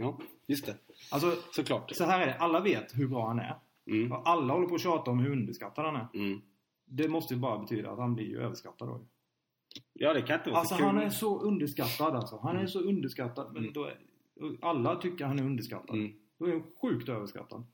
[0.00, 0.76] Ja, just det.
[1.10, 1.90] Alltså, Såklart.
[1.94, 2.34] så här är det.
[2.38, 3.58] Alla vet hur bra han är.
[3.86, 4.12] Mm.
[4.12, 6.08] Och alla håller på att tjata om hur underskattad han är.
[6.14, 6.40] Mm.
[6.84, 9.00] Det måste ju bara betyda att han blir ju överskattad då.
[9.92, 10.86] Ja, det kan inte vara Alltså så kul.
[10.86, 12.38] han är så underskattad alltså.
[12.42, 13.52] Han är så underskattad.
[13.52, 13.72] Men Mm.
[13.72, 13.96] då är,
[14.60, 15.96] alla tycker han är underskattad.
[15.96, 16.12] Mm.
[16.38, 17.66] Då är han sjukt överskattad.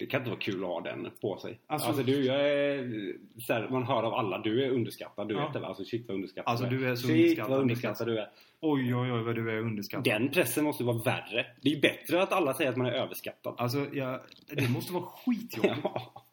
[0.00, 1.60] Det kan inte vara kul att ha den på sig.
[1.66, 5.28] Alltså- Alltså, du, jag är, så här, man hör av alla, du är underskattad.
[5.28, 5.44] Du Ja.
[5.44, 5.66] vet det va?
[5.66, 8.28] Alltså shit vad underskattad Alltså, du är så shit, underskattad, vad underskattad du är.
[8.60, 10.04] Oj, oj, oj vad du är underskattad.
[10.04, 11.46] Den pressen måste vara värre.
[11.62, 13.54] Det är bättre att alla säger att man är överskattad.
[13.58, 14.20] Alltså, jag,
[14.56, 15.80] det måste vara skitjobbigt.
[15.84, 16.24] Ja.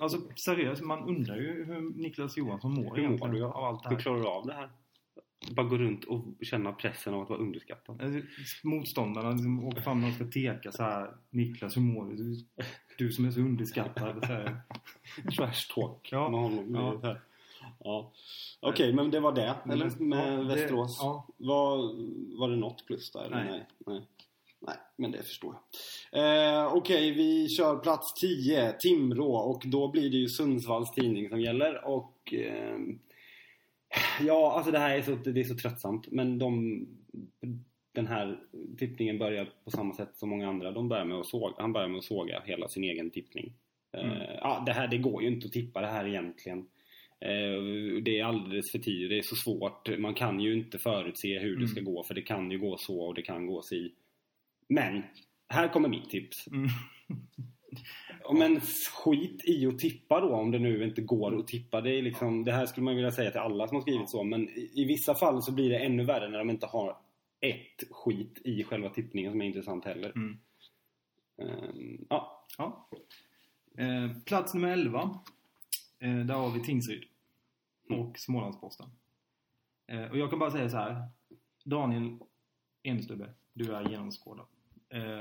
[0.00, 3.44] Alltså seriöst, man undrar ju hur Niklas Johansson mår Hur mår du?
[3.44, 4.02] av allt det Hur här.
[4.02, 4.68] klarar du av det här?
[5.50, 8.02] Bara gå runt och känna pressen av att vara underskattad.
[8.02, 8.20] Alltså,
[8.64, 11.10] Motståndarna liksom åker fram och ska teka så här.
[11.30, 12.34] Niklas, hur mår du?
[12.98, 14.18] Du, som är så underskattad.
[14.26, 14.56] Så här.
[15.36, 16.28] Trash talk Ja.
[16.28, 16.74] med honom.
[16.74, 17.00] Ja.
[17.02, 17.16] Ja.
[17.84, 18.12] Ja.
[18.60, 19.54] Okej, men det var det.
[19.72, 20.98] Eller med Ja, det- Västerås.
[21.00, 21.26] ja.
[21.36, 21.76] Var,
[22.38, 23.28] var det något plus där?
[23.30, 23.44] Nej.
[23.50, 23.64] Nej.
[23.86, 24.02] Nej.
[24.60, 25.54] Nej, men det förstår
[26.12, 26.56] jag.
[26.66, 29.32] Eh, Okej, vi kör plats 10, Timrå.
[29.36, 31.84] Och då blir det ju Sundsvalls tidning som gäller.
[31.88, 32.34] Och...
[32.34, 32.98] ehm,
[34.20, 36.06] ja, alltså det här är så, det är så tröttsamt.
[36.10, 36.80] Men de...
[37.94, 38.40] Den här
[38.78, 40.70] tippningen börjar på samma sätt som många andra.
[40.72, 43.52] De börjar med att såga, han börjar med att såga hela sin egen tippning.
[43.92, 44.10] Mm.
[44.10, 46.58] Eh, ja, det, här, det går ju inte att tippa det här egentligen.
[47.20, 49.98] Eh, Det är alldeles för tidigt, det är så svårt.
[49.98, 51.92] Man kan ju inte förutse hur det ska Mm.
[51.94, 53.92] gå för det kan ju gå så och det kan gå si.
[54.68, 55.02] Men,
[55.48, 56.46] här kommer mitt tips.
[56.46, 56.68] Mm.
[58.38, 58.60] Men
[59.04, 61.80] skit i att tippa då om det nu inte går att tippa.
[61.80, 64.24] Det, är liksom, det här skulle man vilja säga till alla som har skrivit så.
[64.24, 66.96] Men i, i vissa fall så blir det ännu värre när de inte har
[67.40, 70.10] ett skit i själva tippningen som är intressant heller.
[70.10, 70.38] Mm.
[71.38, 72.46] Ehm, ja.
[72.58, 72.88] Ja.
[73.78, 75.20] Eh, plats nummer 11.
[75.98, 77.04] Eh, där har vi Tingsryd.
[77.90, 78.00] Mm.
[78.00, 78.90] Och Smålandsposten.
[79.86, 81.08] Eh, och jag kan bara säga så här.
[81.64, 82.18] Daniel
[82.82, 84.46] Enstubbe, du är genomskådad.
[84.88, 85.20] Eh,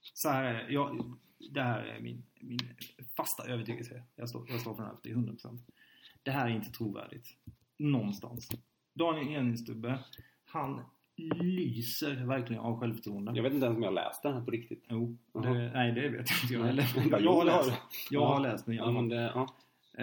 [0.00, 0.72] så här är det.
[0.72, 1.16] Jag,
[1.50, 2.76] det här är min, min
[3.16, 4.02] fasta övertygelse.
[4.16, 5.58] Jag står, jag står för den här till 100%.
[6.22, 7.26] Det här är inte trovärdigt.
[7.76, 8.48] Någonstans.
[8.94, 10.04] Daniel Enstubbe,
[10.44, 10.84] han
[11.42, 13.32] lyser verkligen av självförtroende.
[13.34, 14.84] Jag vet inte ens om jag läst den här på riktigt.
[14.88, 16.84] Jo, det, nej det vet inte jag heller.
[16.96, 17.72] Jo, Jag har läst,
[18.10, 18.34] jag Ja.
[18.34, 19.54] har läst den Ja, men det, ja.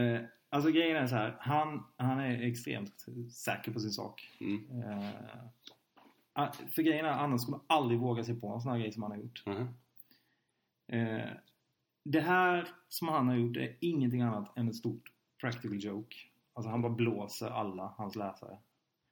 [0.01, 1.37] Eh, alltså grejen är så här.
[1.39, 4.37] Han, han är extremt säker på sin sak.
[4.41, 4.61] Mm.
[6.33, 8.91] Ah, för grejen är, annars skulle man aldrig våga sig på en sån här grej
[8.91, 9.43] som han har gjort.
[10.87, 11.29] Eh,
[12.03, 16.15] det här som han har gjort är ingenting annat än ett stort practical joke.
[16.53, 18.57] Alltså han bara blåser alla hans läsare.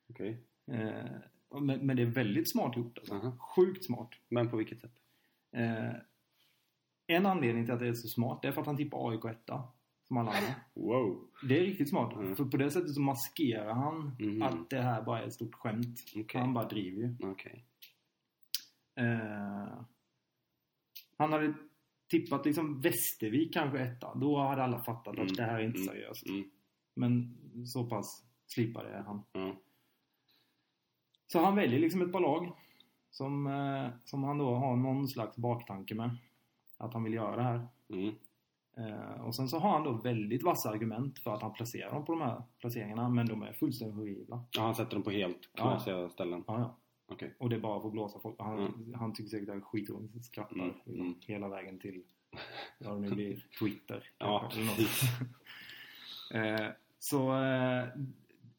[0.09, 0.37] Okej.
[1.51, 2.97] Men, men det är väldigt smart gjort.
[2.97, 3.13] Alltså.
[3.13, 3.37] Aha.
[3.55, 4.09] Sjukt smart.
[4.29, 4.99] Men på vilket sätt?
[5.51, 5.93] Eh,
[7.07, 9.25] en anledning till att det är så smart det är för att han tippar AIK
[9.25, 9.37] 1
[10.07, 10.53] som alla andra.
[10.73, 11.27] Wow.
[11.47, 12.13] Det är riktigt smart.
[12.13, 12.35] Mm.
[12.35, 14.41] För på det sättet så maskerar han Mhm.
[14.41, 15.99] att det här bara är ett stort skämt.
[16.15, 16.41] Okej.
[16.41, 17.15] Han bara driver ju.
[17.31, 17.65] Okej.
[18.95, 19.79] Eh,
[21.17, 21.53] han hade
[22.09, 24.15] tippat liksom Västervik kanske etta.
[24.15, 25.27] Då hade alla fattat Mm.
[25.27, 25.87] att det här är inte Mm.
[25.87, 26.27] seriöst.
[26.29, 26.49] Mm.
[26.93, 29.23] Men så pass slipad är han.
[31.27, 31.39] Ja.
[31.39, 32.51] Så han väljer liksom ett par lag
[33.11, 36.17] som, eh, som han då har någon slags baktanke med.
[36.77, 37.67] Att han vill göra det här.
[37.89, 38.15] Mm.
[38.77, 42.05] Eh, och sen så har han då väldigt vassa argument för att han placerar dem
[42.05, 43.09] på de här placeringarna.
[43.09, 44.43] Men de är fullständigt horribla.
[44.51, 45.61] ja, han sätter dem på helt Ja.
[45.61, 46.43] knasiga ställen.
[46.47, 46.75] Ja, ja.
[47.07, 47.35] Okej.
[47.39, 48.35] Och det är bara för att blåsa folk.
[48.39, 48.93] Han, Mm.
[48.93, 50.25] han tycker säkert att det är skitroligt.
[50.25, 51.15] Skrattar Mm, liksom mm.
[51.21, 52.03] hela vägen till
[52.79, 53.45] vad det nu blir.
[53.59, 54.09] Twitter.
[54.17, 54.77] Ja, kanske, eller något.
[54.77, 55.09] precis.
[56.33, 56.67] eh,
[56.99, 57.83] så eh,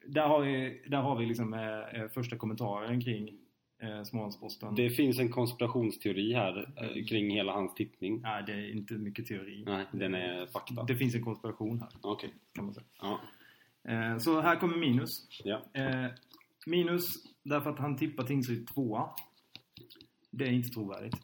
[0.09, 3.29] där har vi, där har vi liksom eh, eh, första kommentaren kring
[3.83, 4.75] eh, Smålandsposten.
[4.75, 8.21] Det finns en konspirationsteori här eh, kring hela hans tippning.
[8.23, 9.63] Nej, det är inte mycket teori.
[9.67, 10.83] Nej, den är fakta.
[10.83, 12.35] Det finns en konspiration här, Okej.
[12.55, 12.87] kan man säga.
[13.01, 13.21] Ja.
[13.89, 15.27] Eh, så här kommer minus.
[15.45, 15.63] Ja.
[15.73, 16.07] Eh,
[16.67, 17.05] minus
[17.43, 19.09] därför att han tippar Tingsryd tvåa.
[20.31, 21.17] Det är inte trovärdigt.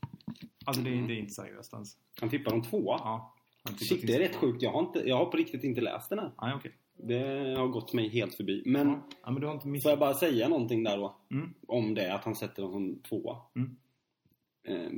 [0.65, 1.07] Alltså det är, Mm.
[1.09, 1.97] det är inte seriöst ens.
[2.21, 2.97] Han tippar dem tvåa.
[2.99, 3.35] Ja,
[3.79, 4.63] Shit, det är rätt sjukt.
[4.63, 6.31] Jag har, inte, jag har på riktigt inte läst den här.
[6.43, 6.73] Nej, okej.
[7.03, 8.63] Det har gått mig helt förbi.
[8.67, 9.03] Men Ja.
[9.25, 9.99] ja, men du har inte får jag missat.
[9.99, 11.17] bara säga någonting där då?
[11.31, 11.55] Mm.
[11.69, 13.37] Om det, att han sätter dem som tvåa.
[13.55, 13.77] Mm.
[14.65, 14.91] Eh,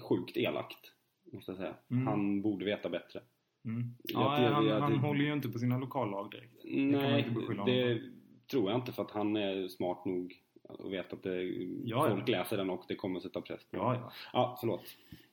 [0.00, 0.92] sjukt elakt,
[1.32, 1.74] måste jag säga.
[1.90, 2.06] Mm.
[2.06, 3.20] Han borde veta bättre.
[3.64, 3.94] Mm.
[4.02, 6.54] Jag Ja, tror han, att han det- håller ju inte på sina lokallag direkt.
[6.64, 8.00] Nej, honom det
[8.50, 11.42] tror jag inte för att han är smart nog och vet att det,
[11.84, 12.38] Ja, folk ja.
[12.38, 14.12] läser den och det kommer sätta press på Ja, ja.
[14.32, 14.82] Ja, förlåt.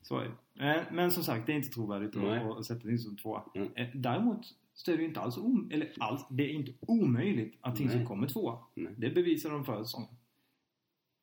[0.02, 0.66] Så är det.
[0.66, 3.44] Eh, Men som sagt, det är inte trovärdigt att sätta in som tvåa.
[3.56, 3.70] Mm.
[3.76, 4.42] Eh, Däremot
[4.80, 8.08] så är det ju inte alls, om, eller alls, det är inte omöjligt att Tingsryd
[8.08, 8.60] kommer tvåa.
[8.74, 8.94] Nej.
[8.98, 10.16] Det bevisade de förra säsongen.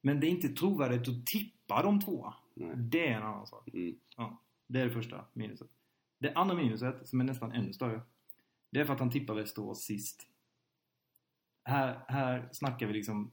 [0.02, 2.34] Men det är inte trovärdigt att tippa de tvåa.
[2.54, 2.76] Nej.
[2.76, 3.68] Det är en annan sak.
[3.74, 3.94] Mm.
[4.16, 5.68] Ja, det är det första minuset.
[6.18, 8.00] Det andra minuset, som är nästan ännu större,
[8.70, 10.26] det är för att han tippar Västerås sist.
[11.64, 13.30] Här, här snackar vi liksom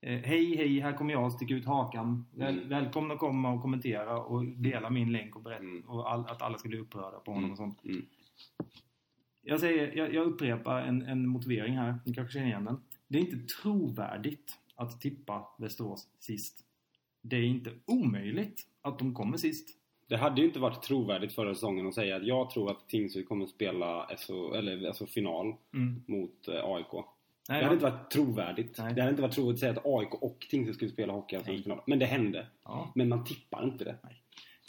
[0.00, 2.26] eh, Hej, hej, här kommer jag, stick ut hakan.
[2.32, 2.68] Väl, Mm.
[2.68, 5.88] Välkomna att komma och kommentera och dela min länk och berätta Mm.
[5.88, 7.50] och all, att alla ska bli upprörda på honom Mm.
[7.52, 7.84] och sånt.
[7.84, 8.06] Mm.
[9.42, 12.80] Jag, säger, jag, jag upprepar en, en motivering här, ni kanske känner igen den.
[13.08, 16.64] Det är inte trovärdigt att tippa Västerås sist.
[17.22, 19.68] Det är inte omöjligt att de kommer sist.
[20.08, 23.28] Det hade ju inte varit trovärdigt förra säsongen att säga att jag tror att Tingsryd
[23.28, 26.02] kommer spela SO, eller, alltså final Mm.
[26.06, 26.92] mot eh, AIK.
[27.48, 28.78] Nej, det hade inte varit trovärdigt.
[28.78, 28.94] Nej.
[28.94, 31.40] Det hade inte varit trovärdigt att säga att AIK och Tingsryd skulle spela hockey i
[31.46, 31.62] Nej.
[31.62, 31.80] final.
[31.86, 32.46] Men det hände.
[32.64, 32.92] Ja.
[32.94, 33.96] Men man tippar inte det.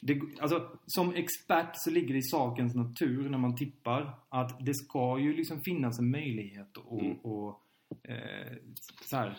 [0.01, 4.73] Det, alltså, som expert så ligger det i sakens natur när man tippar att det
[4.73, 7.17] ska ju liksom finnas en möjlighet att Mm.
[7.17, 7.61] och,
[8.03, 8.57] eh,
[9.09, 9.37] så här,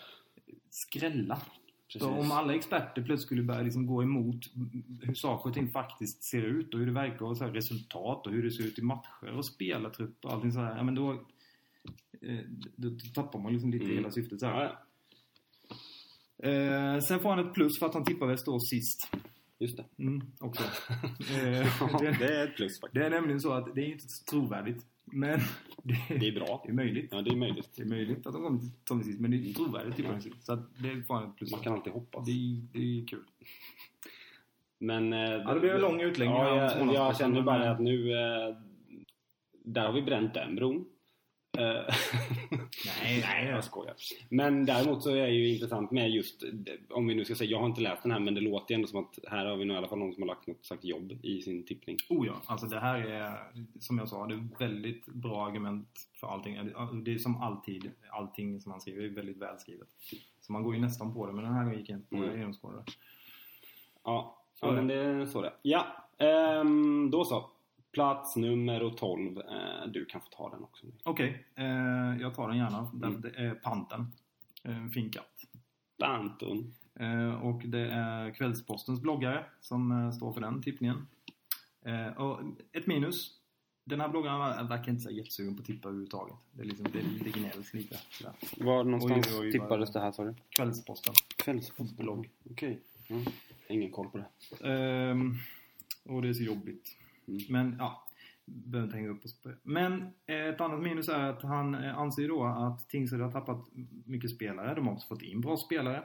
[0.69, 1.41] skrälla.
[1.87, 2.01] Precis.
[2.01, 4.45] Så om alla experter plötsligt skulle börja liksom gå emot
[5.01, 8.27] hur saker och ting faktiskt ser ut och hur det verkar och så här resultat
[8.27, 10.73] och hur det ser ut i matcher och spelartrupp och allting sådär.
[10.77, 11.11] Ja, men då,
[12.21, 12.39] eh,
[12.75, 13.97] då tappar man liksom lite Mm.
[13.97, 14.39] hela syftet.
[14.39, 14.47] Så.
[16.43, 19.09] Eh, sen får han ett plus för att han tippar Västerås sist.
[19.61, 19.85] Just det.
[20.03, 20.63] Mm, också.
[21.19, 22.93] Eh, det, det är ett plus faktiskt.
[22.93, 24.85] det är nämligen så att det är inte trovärdigt.
[25.05, 25.39] Men
[25.83, 26.61] det, Det är bra.
[26.65, 27.07] det är möjligt.
[27.11, 27.69] Ja, det är möjligt.
[27.75, 28.59] Det är möjligt att de kommer
[29.01, 29.19] till sist.
[29.21, 30.45] Men det är trovärdigt de sist.
[30.45, 32.25] Så att det får han ett plus Man kan alltid hoppas.
[32.25, 33.23] Det, är- det är kul.
[34.79, 35.13] Men...
[35.13, 38.11] Eh, Ja, det blev en lång utläggning Ja, jag, jag känner bara att nu...
[38.11, 38.55] Eh,
[39.65, 40.85] där har vi bränt den bron.
[41.57, 41.63] Eh,
[43.03, 43.93] Nej, Nej, jag skojar.
[44.29, 46.43] Men däremot så är det ju intressant med just,
[46.89, 48.75] om vi nu ska säga, jag har inte läst den här men det låter ju
[48.75, 50.65] ändå som att här har vi nog i alla fall någon som har lagt något
[50.65, 51.97] slags jobb i sin tippning.
[52.09, 53.37] Oh ja, alltså det här är
[53.79, 56.55] som jag sa, det är väldigt bra argument för allting.
[57.03, 59.87] Det är som alltid, allting som han skriver är väldigt välskrivet.
[60.41, 62.29] Så man går ju nästan på det, men den här gick jag inte på, Mm.
[62.29, 62.83] jag genomskådade.
[64.03, 65.53] Ja, ja men det är så det.
[65.61, 65.85] Ja,
[66.17, 67.49] ehm, då så.
[67.91, 69.37] Plats nummer 12.
[69.37, 70.85] Eh, du kan få ta den också.
[71.03, 72.91] Okej, eh, jag tar den gärna.
[72.93, 73.21] Mm.
[73.21, 74.07] det är Panten.
[74.63, 75.25] En fin katt.
[76.03, 76.73] Anton.
[76.99, 81.07] Eh, och det är Kvällspostens bloggare som eh, står för den tippningen.
[81.85, 82.39] Eh, och
[82.71, 83.37] ett minus.
[83.83, 86.35] Den här bloggaren ver- verkar inte så jättesugen på att tippa överhuvudtaget.
[86.51, 87.97] Det, är liksom, det, det gnälls lite.
[88.09, 88.33] Sådär.
[88.57, 90.35] Var någonstans Oj, oj, oj, tippades det här sa du?
[90.49, 91.13] Kvällsposten.
[91.37, 92.29] Kvällsblogg.
[92.51, 92.79] Okej.
[93.09, 93.23] Mm.
[93.67, 94.27] Ingen koll på det.
[94.69, 95.35] Ehm,
[96.05, 96.97] och det är så jobbigt.
[97.31, 97.43] Mm.
[97.49, 98.07] Men ja,
[98.45, 99.57] behöver inte hänga upp oss på det.
[99.63, 103.65] Men eh, ett annat minus är att han eh, anser då att Tingsryd har tappat
[104.05, 104.75] mycket spelare.
[104.75, 106.03] De har också fått in bra spelare.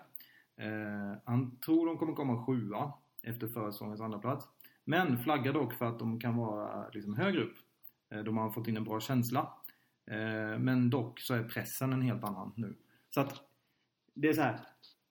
[0.56, 4.48] Eh, han tror de kommer komma sjua efter förra säsongens andra plats.
[4.84, 7.56] Men flaggar dock för att de kan vara liksom, högre upp.
[8.10, 9.52] Eh, de har fått in en bra känsla.
[10.10, 12.76] Eh, men dock så är pressen en helt annan nu.
[13.10, 13.34] Så att
[14.14, 14.60] det är så här.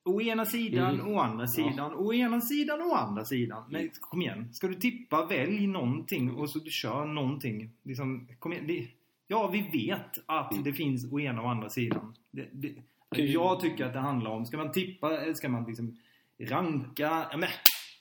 [0.06, 1.08] Å ena sidan, Mm.
[1.16, 3.64] å andra sidan, å ena sidan, å andra sidan.
[3.70, 4.54] Men kom igen.
[4.54, 7.70] Ska du tippa, välj någonting och så du kör någonting.
[7.84, 8.68] Liksom, kom igen.
[8.68, 8.88] Det,
[9.28, 10.64] ja, vi vet att Mm.
[10.64, 12.16] det finns å ena och andra sidan.
[12.32, 12.76] Det, det,
[13.22, 15.98] jag tycker att det handlar om, ska man tippa, eller ska man liksom
[16.40, 17.26] ranka?
[17.32, 17.50] Ja, men,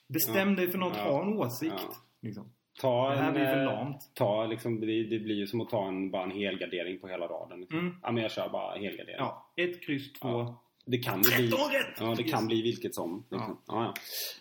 [0.08, 0.54] bestäm Ja.
[0.56, 1.02] dig för något, Ja.
[1.12, 1.74] ha en åsikt.
[1.88, 1.94] Ja.
[2.20, 2.44] Liksom.
[2.80, 4.10] Ta Det här blir för eh, lamt.
[4.14, 7.26] Ta liksom, det, det blir ju som att ta en, bara en helgardering på hela
[7.26, 7.60] raden.
[7.60, 7.78] Liksom.
[7.78, 7.94] Mm.
[8.02, 9.16] Ja, men jag kör bara helgardering.
[9.18, 10.54] Ja, ett, kryss, två.
[10.84, 10.90] Ja.
[10.90, 11.50] Det kan ju bli...
[11.50, 11.96] 13 rätt!
[12.00, 13.24] Ja, det kan bli vilket som.
[13.28, 13.36] Ja.
[13.38, 13.54] Ja.
[13.66, 13.94] Ja,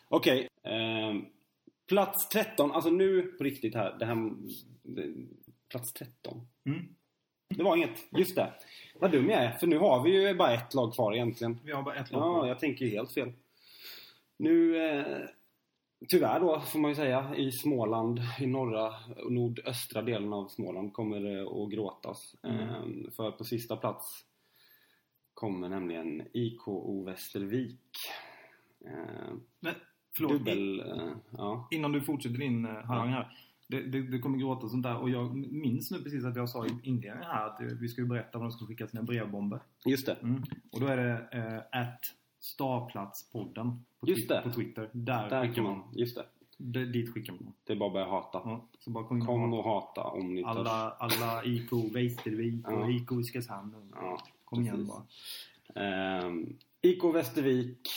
[0.10, 0.47] Okej.
[0.63, 1.25] ehm,
[1.88, 2.71] plats 13.
[2.71, 3.95] Alltså nu på riktigt här.
[3.99, 4.32] Det här
[4.84, 5.13] det,
[5.69, 6.47] plats 13.
[6.65, 6.86] Mm.
[7.49, 7.99] Det var inget.
[8.17, 8.53] Just det.
[8.99, 9.51] Vad dum jag är.
[9.51, 11.60] För nu har vi ju bara ett lag kvar egentligen.
[11.63, 12.47] Vi har bara ett lag Ja, kvar.
[12.47, 13.32] jag tänker ju helt fel.
[14.38, 15.17] Nu, eh,
[16.10, 18.93] tyvärr då får man ju säga, i Småland, i norra
[19.25, 22.36] och nordöstra delen av Småland kommer det att gråtas.
[22.43, 22.60] Mm.
[22.60, 24.25] Eh, för på sista plats
[25.43, 27.79] kommer nämligen IKO Västervik.
[28.86, 29.73] Eh, Men,
[30.15, 30.32] förlåt.
[30.32, 31.67] dubbel, eh, ja.
[31.71, 33.38] Innan du fortsätter din eh, harang här.
[33.67, 34.97] Det, det, det kommer gråta och sånt där.
[34.97, 38.08] Och jag minns nu precis att jag sa i inledningen här att vi ska ju
[38.08, 39.60] berätta vad de ska skicka sina brevbomber.
[39.86, 40.13] Just det.
[40.13, 40.43] Mm.
[40.71, 41.27] Och då är det
[41.71, 41.99] eh, at
[42.39, 44.41] Starplatspodden på, Just det.
[44.43, 44.89] på Twitter.
[44.91, 45.84] Där, Där skickar man.
[45.93, 46.25] Just det.
[46.58, 47.53] Det, dit skickar man.
[47.63, 48.41] Det är bara att börja hata.
[48.45, 50.49] Ja, så bara kom Kom och hata om ni törs.
[50.49, 52.89] alla, alla IK Västervik och Ja.
[52.89, 53.75] IK Oskarshamn.
[53.95, 54.17] Ja,
[54.53, 55.03] Kom igen bara.
[55.85, 57.89] Ehm, IK Västervik,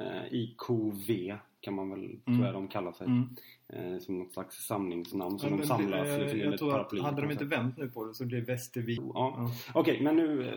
[0.00, 3.06] eh, IKV kan man väl, tror jag de kallar sig.
[3.06, 3.36] Mm.
[3.68, 6.58] Eh, som något slags samlingsnamn som Men de det- samlar eh, liksom, under jag ett
[6.60, 9.00] tror att hade de inte vänt nu på det så blev Västervik.
[9.14, 9.50] Ja.
[9.74, 10.54] Okej, men nu eh,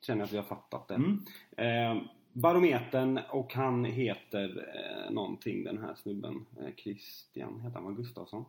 [0.00, 0.94] känner jag att vi har fattat det.
[0.94, 1.24] Mm.
[1.96, 6.46] Eh, barometern och han heter eh, någonting den här snubben.
[6.60, 7.94] Eh, Christian, heter han?
[7.94, 8.44] Gustafsson?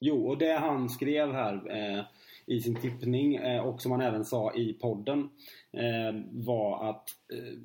[0.00, 2.04] Jo, och det han skrev här eh,
[2.46, 5.28] i sin tippning eh, och som han även sa i podden
[5.72, 7.58] eh, var att eh,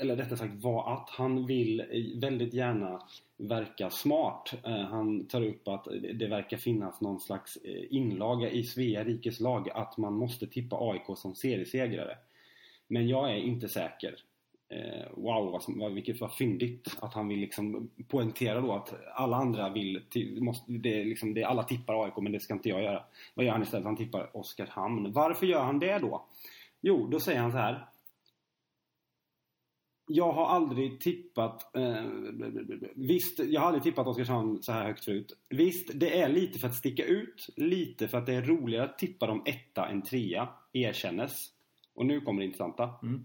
[0.00, 3.02] eller rättare sagt var att han vill eh, väldigt gärna
[3.36, 4.54] verka smart.
[4.64, 9.40] Eh, han tar upp att det verkar finnas någon slags eh, inlaga i Svea rikes
[9.40, 12.18] lag att man måste tippa AIK som seriesegrare.
[12.88, 14.14] Men jag är inte säker.
[14.70, 19.36] Eh, wow, vad, vad, vilket var fyndigt att han vill liksom poängtera då att alla
[19.36, 20.02] andra vill,
[20.40, 23.04] måste, det, är liksom, det, alla tippar AIK men det ska inte jag göra.
[23.34, 23.84] Vad gör han istället?
[23.84, 25.12] Han tippar Oskarshamn.
[25.12, 26.26] Varför gör han det då?
[26.80, 27.88] Jo, då säger han så här.
[30.10, 32.04] Jag har aldrig tippat eh,
[32.94, 35.32] Visst, jag har aldrig tippat Oskarshamn så här högt förut.
[35.48, 37.48] Visst, det är lite för att sticka ut.
[37.56, 40.48] Lite för att det är roligare att tippa dem etta än trea.
[40.72, 41.46] Erkännes.
[41.94, 42.90] Och nu kommer det intressanta.
[43.02, 43.24] Mm.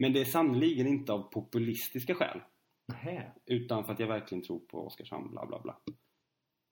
[0.00, 2.40] Men det är sannoliken inte av populistiska skäl.
[2.88, 3.32] Nähä.
[3.46, 5.78] Utan för att jag verkligen tror på Oskarshamn, bla bla bla.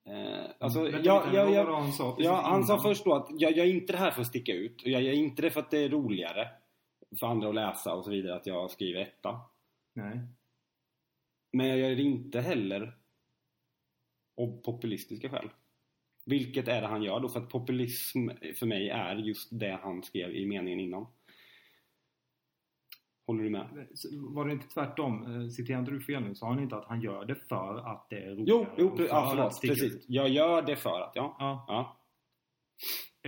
[0.09, 3.27] Eh, alltså, Vänta jag, jag, jag, det han sa ja, han sa först då att
[3.31, 4.81] jag, jag är inte det här för att sticka ut.
[4.81, 6.49] Och jag gör inte det för att det är roligare
[7.19, 9.41] för andra att läsa och så vidare att jag skriver etta.
[9.93, 10.19] Nej.
[11.51, 12.97] Men jag gör det inte heller
[14.37, 15.49] av populistiska skäl.
[16.25, 17.29] Vilket är det han gör då?
[17.29, 21.05] För att populism för mig är just det han skrev i meningen innan.
[23.27, 23.87] Håller du med?
[24.13, 25.23] Var det inte tvärtom?
[25.41, 26.35] Eh, Citerar inte du fel nu?
[26.35, 28.45] Sa han inte att han gör det för att det är roligare?
[28.47, 29.61] Jo, jo för ja, förlåt.
[29.61, 29.83] Precis.
[29.95, 30.05] ut?
[30.07, 31.35] Jag gör det för att, ja.
[31.39, 31.65] Ja.
[31.67, 31.97] ja.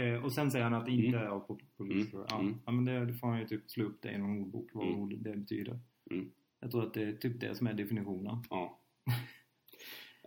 [0.04, 1.22] Eh, och sen säger han att det inte Mm.
[1.28, 2.18] är av populister.
[2.18, 2.40] Mm, Ja.
[2.40, 2.60] mm.
[2.66, 4.88] ja, men det, det får han ju typ slå upp det i någon ordbok, vad
[4.88, 5.00] Mm.
[5.00, 5.80] ord det betyder.
[6.12, 6.32] Mm.
[6.60, 8.44] Jag tror att det är typ det som är definitionen.
[8.50, 8.80] Ja.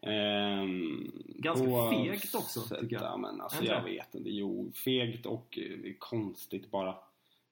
[0.02, 3.04] Ehm, Ganska Oavsett, fegt också, tycker jag.
[3.04, 4.30] Ja, men alltså, jag vet inte.
[4.30, 6.94] Jo, fegt och eh, konstigt bara.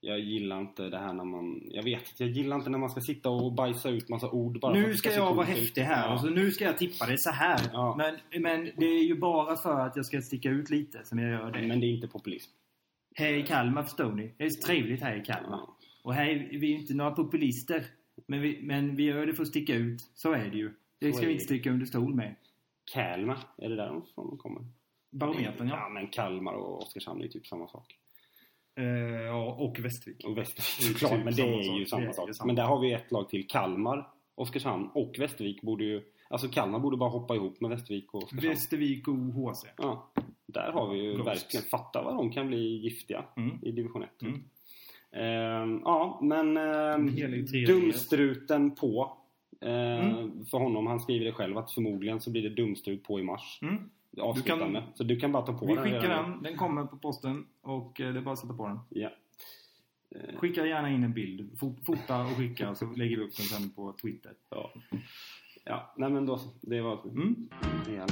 [0.03, 1.63] Jag gillar inte det här när man...
[1.65, 4.61] Jag vet inte, jag gillar inte när man ska sitta och bajsa ut massa ord
[4.61, 6.07] bara Nu ska se jag vara häftig här.
[6.07, 6.15] Ja.
[6.15, 7.61] Och så nu ska jag tippa det så här.
[7.73, 7.95] Ja.
[7.97, 11.31] Men, men det är ju bara för att jag ska sticka ut lite som jag
[11.31, 11.67] gör det.
[11.67, 12.51] Men det är inte populism.
[13.15, 14.35] Här i Kalmar förstår ni.
[14.37, 15.51] Det är så trevligt här i Kalmar.
[15.51, 15.77] Ja.
[16.03, 17.85] Och här är vi är ju inte några populister.
[18.27, 20.11] Men vi, men vi gör det för att sticka ut.
[20.15, 20.73] Så är det ju.
[20.99, 22.35] Det Så ska vi inte sticka under stol med.
[22.93, 24.65] Kalmar, är det därifrån de kommer?
[25.11, 25.89] Barometern Ja, ja.
[25.89, 28.00] men Kalmar och Oskarshamn är typ samma sak.
[28.77, 28.85] Eh,
[29.27, 30.25] ja, och Västervik.
[30.27, 32.35] Och Västervik såklart, typ men det samma är ju samma Det är sak.
[32.35, 32.47] samma.
[32.47, 33.47] Men där har vi ett lag till.
[33.49, 36.03] Kalmar, Oskarshamn och Västervik borde ju...
[36.29, 38.49] Alltså Kalmar borde bara hoppa ihop med Västervik och Oskarshamn.
[38.49, 39.67] Västervik och HC.
[39.77, 40.11] Ja,
[40.47, 41.27] där har vi ju Ghost.
[41.29, 41.65] verkligen...
[41.67, 43.59] Fatta vad de kan bli giftiga Mm.
[43.63, 44.23] i division 1.
[44.23, 44.43] Mm.
[45.13, 46.55] Ehm, ja, men
[47.15, 47.67] tredjedel.
[47.67, 49.17] dumstruten på.
[49.61, 50.45] Ehm, Mm.
[50.45, 53.61] För honom, han skriver det själv, att förmodligen så blir det dumstrut på i mars.
[54.19, 54.83] Avslutande.
[54.95, 56.35] Så du kan bara ta på Vi den skickar redan nu.
[56.35, 56.43] den.
[56.43, 57.47] Den kommer på posten.
[57.63, 58.79] Och eh, det är bara att sätta på den.
[58.89, 59.11] Ja.
[60.15, 61.59] Eh, Skicka gärna in en bild.
[61.61, 64.33] Fo- Fota och skicka så lägger vi upp den sen på Twitter.
[64.51, 64.71] ja.
[65.65, 66.41] ja, nej men då.
[66.61, 67.49] Det var Mm.
[67.87, 68.07] la.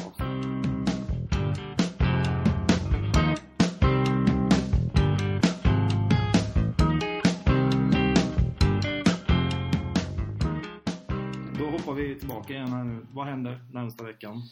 [11.59, 13.07] Då hoppar vi tillbaka igen här nu.
[13.13, 14.43] Vad händer närmsta veckan?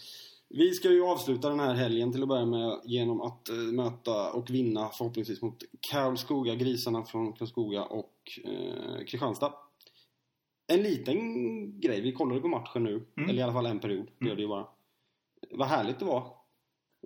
[0.57, 4.33] Vi ska ju avsluta den här helgen till att börja med genom att eh, möta
[4.33, 5.57] och vinna förhoppningsvis mot
[5.93, 8.13] Karlskoga, grisarna från Karlskoga och
[8.45, 9.53] eh, Kristianstad.
[10.67, 11.21] En liten
[11.81, 13.31] grej, vi kollade på matchen nu, Mm.
[13.31, 14.29] eller i alla fall en period, det Mm.
[14.29, 14.67] gör det ju bara.
[15.51, 16.33] Vad härligt det var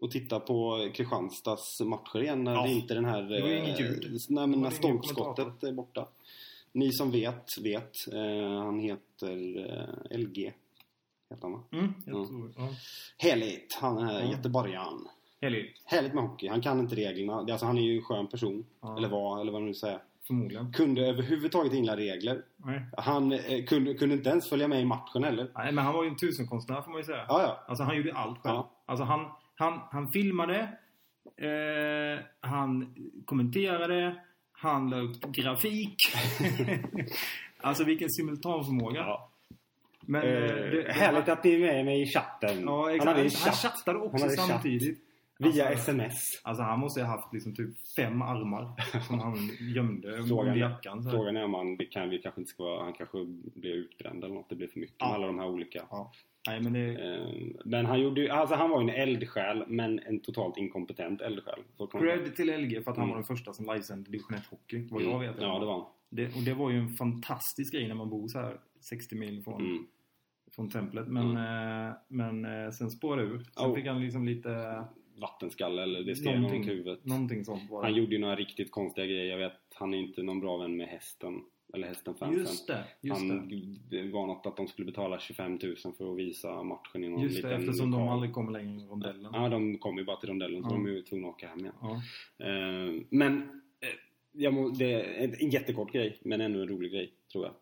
[0.02, 2.62] att titta på Kristianstads matcher igen när Ja.
[2.62, 3.22] det inte den här...
[3.22, 4.16] Det var ju eh, inget ljud.
[4.28, 6.08] Nej, Det men när stolpskottet är borta.
[6.72, 7.92] Ni som vet, vet.
[8.12, 9.58] Eh, han heter
[10.10, 10.52] eh, LG.
[11.30, 11.60] Heter han va?
[11.72, 12.26] Mm, jag Ja.
[12.26, 12.68] tror, ja.
[13.18, 13.74] Härligt!
[13.80, 14.30] Han är Ja.
[14.30, 15.08] göteborgaren.
[15.42, 16.48] Heligt, Härligt med hockey.
[16.48, 17.32] Han kan inte reglerna.
[17.34, 18.64] Alltså, han är ju en skön person.
[18.80, 18.96] Ja.
[18.96, 19.98] Eller var, eller vad man nu säger.
[20.26, 20.72] förmodligen.
[20.72, 22.42] Kunde överhuvudtaget inga regler.
[22.56, 22.82] Nej.
[22.96, 25.50] Han eh, kunde, kunde inte ens följa med i matchen heller.
[25.54, 27.24] Nej, men han var ju en tusenkonstnär får man ju säga.
[27.28, 27.64] Ja, ja.
[27.68, 28.54] Alltså han gjorde allt själv.
[28.56, 28.70] Ja.
[28.86, 30.58] Alltså han, han, han filmade,
[31.36, 34.20] eh, han kommenterade,
[34.52, 35.96] han la upp grafik.
[37.60, 39.00] alltså vilken simultanförmåga.
[39.00, 39.29] Ja.
[40.10, 42.62] Men, Eh, eh, det- härligt att ni är med mig i chatten.
[42.64, 43.08] Ja, han exakt.
[43.08, 44.46] hade Han, en han chatt chattade också Han hade chatt.
[44.48, 44.98] samtidigt.
[45.38, 46.40] via alltså, sms.
[46.44, 48.72] Alltså han måste ha haft liksom typ fem armar
[49.06, 49.34] som han
[49.74, 51.02] gömde Frågan under jackan.
[51.02, 51.10] Så.
[51.10, 53.18] Frågan är om han, kan, vi kanske inte ska vara, han kanske
[53.54, 54.48] blev utbränd eller något.
[54.48, 55.06] Det blev för mycket Ja.
[55.06, 55.82] med alla de här olika.
[55.90, 56.12] Ja.
[56.48, 57.14] Nej men det...
[57.14, 57.28] Eh,
[57.64, 61.60] Men han gjorde ju, alltså han var ju en eldsjäl men en totalt inkompetent eldsjäl.
[61.92, 63.08] Cred till LG för att han Mm.
[63.08, 64.88] var den första som livesände division 1 hockey.
[64.90, 65.34] Vad jag vet.
[65.40, 65.84] Ja, det var han.
[66.10, 69.42] Det, och det var ju en fantastisk grej när man bor så här 60 mil
[69.44, 69.86] från, Mm.
[70.60, 71.08] Från templet.
[71.08, 73.38] Men, eh, men eh, sen spårade ur.
[73.56, 73.74] Sen Oh.
[73.74, 74.84] fick han liksom lite...
[75.20, 77.04] Vattenskalle eller det honom Någonting, huvudet.
[77.04, 77.88] någonting sånt var det.
[77.88, 79.24] Han gjorde ju några riktigt konstiga grejer.
[79.24, 81.40] Jag vet, han är inte någon bra vän med hästen.
[81.74, 82.40] Eller hästen-fansen.
[82.40, 83.48] Just det, just han,
[83.90, 84.02] det.
[84.10, 87.42] var något att de skulle betala 25 000 för att visa matchen i någon Just
[87.42, 88.08] det, eftersom de lokal.
[88.12, 89.30] aldrig kommer längre i rondellen.
[89.34, 90.72] Ja, de kom ju bara till rondellen så Ja.
[90.74, 91.72] de är ju tvungna att åka hem igen.
[91.80, 92.02] Ja.
[92.46, 93.62] Eh, men
[94.32, 97.54] jag må, det är en jättekort grej, men ännu en rolig grej, tror jag.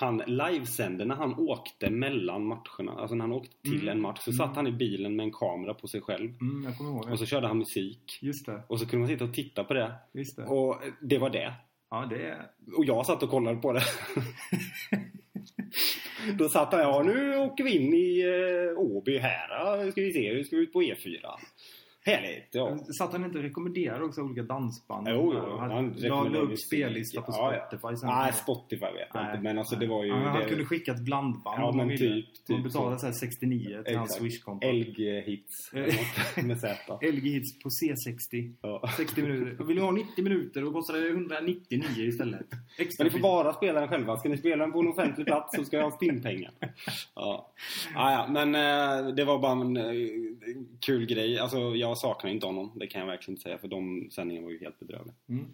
[0.00, 2.92] Han livesände när han åkte mellan matcherna.
[2.92, 3.88] Alltså när han åkte till Mm.
[3.88, 4.36] en match så Mm.
[4.38, 6.30] satt han i bilen med en kamera på sig själv.
[6.40, 6.66] Mm.
[7.12, 8.18] Och så körde han musik.
[8.22, 9.92] Just det, Och så kunde man sitta och titta på det.
[10.12, 10.44] just det.
[10.44, 11.52] Och det var det.
[11.90, 12.36] Ja, det.
[12.76, 13.82] Och jag satt och kollade på det.
[16.38, 18.20] Då satt han, ja nu åker vi in i
[18.72, 19.90] eh, Åby här.
[19.90, 21.20] Ska vi se, nu ska vi ut på E4.
[22.06, 22.78] Härligt, ja.
[22.98, 25.08] Satt han inte och rekommenderade också olika dansband?
[25.10, 25.56] Jo, jo.
[25.58, 27.66] Han Han la upp spellista på Ja, ja.
[27.68, 28.08] Spotify sen.
[28.08, 29.40] Nej, Spotify vet jag inte.
[29.42, 30.12] Men alltså det var ju...
[30.12, 33.00] Han det, kunde skicka ett blandband Ja, men typ- Man typ betalade så.
[33.00, 34.14] så här 69 till hans.
[34.16, 34.66] Swish-konto.
[34.66, 35.72] LG-hits.
[36.46, 36.98] med Z.
[37.02, 38.54] LG Hits på C60.
[38.62, 38.90] Ja.
[38.96, 39.64] 60 minuter.
[39.64, 42.46] Vill ni ha 90 minuter då kostar det 199 istället.
[42.78, 44.16] Extra Men ni får bara spela den själva.
[44.16, 46.52] Ska ni spela den på en offentlig plats så ska jag ha spinnpengar.
[47.14, 47.52] Ja.
[47.94, 49.84] Ah, ja, men eh, det var bara en eh,
[50.86, 51.38] kul grej.
[51.38, 52.72] Alltså jag saknar inte honom.
[52.74, 53.58] Det kan jag verkligen inte säga.
[53.58, 55.14] För de sändningarna var ju helt bedrövliga.
[55.28, 55.46] Mm.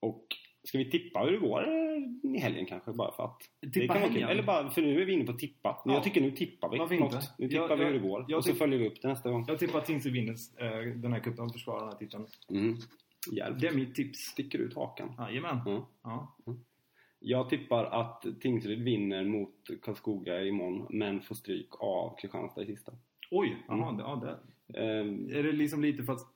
[0.00, 0.26] Och
[0.64, 2.92] ska vi tippa hur det går eh, i helgen kanske?
[2.92, 3.38] Bara för att.
[3.60, 4.10] det Tippa kan kul.
[4.12, 4.28] helgen?
[4.28, 5.82] Eller bara, för nu är vi inne på tippa.
[5.84, 5.92] Ja.
[5.94, 6.78] Jag tycker nu tippar vi.
[6.78, 7.14] Varför inte?
[7.16, 7.34] något.
[7.38, 8.24] Nu Jag- tippar vi jag- hur det går.
[8.28, 9.44] jag och så följer vi upp det nästa gång.
[9.48, 12.26] Jag tippar att Tingsryd vinner eh, den här cupen och försvarar den här titeln.
[12.50, 12.76] Mm.
[13.32, 13.60] Hjälp.
[13.60, 14.18] Det är mitt tips.
[14.18, 15.12] Sticker ut hakan.
[15.18, 15.58] Jajamän.
[15.66, 15.80] Mm.
[16.02, 16.36] Ja.
[17.18, 22.92] Jag tippar att Tingsryd vinner mot Karlskoga imorgon men får stryk av Kristianstad i sista.
[23.30, 24.38] Oj, jaha, det, ja, det.
[24.74, 26.26] Ehm, Är det liksom lite för att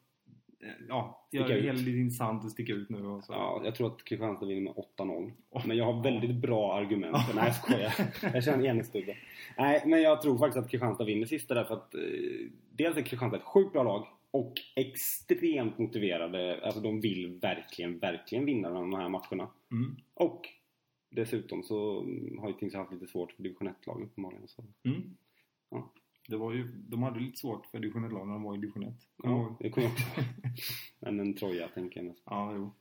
[0.89, 3.33] ja, gör Sticka det hela lite intressant att sticka ut nu och så.
[3.33, 5.33] Ja, jag tror att Kristianstad vinner med 8-0.
[5.51, 5.67] Åh.
[5.67, 7.17] Men jag har väldigt bra argument.
[7.35, 7.95] Nej, jag skojar.
[8.35, 9.17] Jag känner enhetsstubbe.
[9.59, 12.01] Nej, men jag tror faktiskt att Kristianstad vinner sista därför att eh,
[12.71, 16.61] dels är Kristianstad ett sjukt bra lag och extremt motiverade.
[16.63, 19.49] Alltså de vill verkligen, verkligen vinna de här matcherna.
[19.71, 19.97] Mm.
[20.15, 20.49] Och
[21.11, 21.95] dessutom så
[22.39, 24.49] har ju Tingsryd haft lite svårt för division 1-lag uppenbarligen.
[24.49, 24.65] Så.
[24.85, 25.17] Mm.
[25.71, 25.93] Ja.
[26.31, 28.83] Det var ju, de hade lite svårt för division 1-lag när de var i division
[28.83, 28.95] 1.
[29.23, 30.05] Ja, det kommer jag också
[31.01, 32.23] Men en Troja tänker jag mest.
[32.25, 32.73] Ja, jo.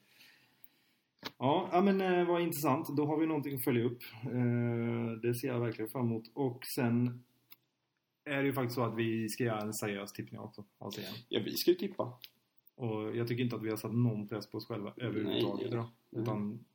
[1.37, 2.97] Ja, ja men eh, vad intressant.
[2.97, 4.01] Då har vi någonting att följa upp.
[4.23, 6.31] Eh, det ser jag verkligen fram emot.
[6.33, 7.23] Och sen
[8.25, 11.13] är det ju faktiskt så att vi ska göra en seriös tippning också av serien.
[11.29, 12.13] Ja, vi ska ju tippa.
[12.75, 15.79] Och jag tycker inte att vi har satt någon press på oss själva överhuvudtaget Nej.
[15.79, 16.23] Mm.
[16.23, 16.65] Utan,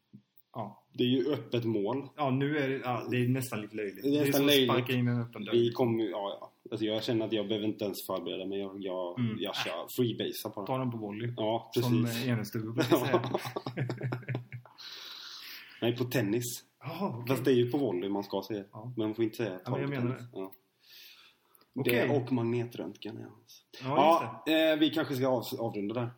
[0.55, 0.81] ja.
[0.93, 2.09] Det är ju öppet mål.
[2.17, 4.03] Ja, nu är det, ja, det är nästan lite löjligt.
[4.03, 4.71] Det är nästan som att löjligt.
[4.71, 5.53] sparka in en öppen dörr.
[5.53, 6.51] Vi kommer ja, ja.
[6.71, 8.59] Alltså jag känner att jag behöver inte ens förbereda mig.
[8.59, 9.37] Jag, jag, Mm.
[9.41, 10.67] jag kör freebasea på det.
[10.67, 11.33] Ta den på volley.
[11.37, 12.25] Ja, Som precis.
[12.25, 13.23] eh, Enestube brukar säga.
[15.83, 16.45] Nej, på tennis.
[16.81, 17.29] Jaha, okej.
[17.29, 18.65] Fast det är ju på volley man ska säga.
[18.73, 18.93] Ja.
[18.97, 20.29] Men man får inte säga Ja, men jag menar tennis.
[20.33, 20.53] Ja.
[21.75, 22.09] Okej.
[22.09, 23.19] Det och magnetröntgen.
[23.21, 23.29] Ja,
[23.85, 26.11] Ja, just ja eh, vi kanske ska av, avrunda där.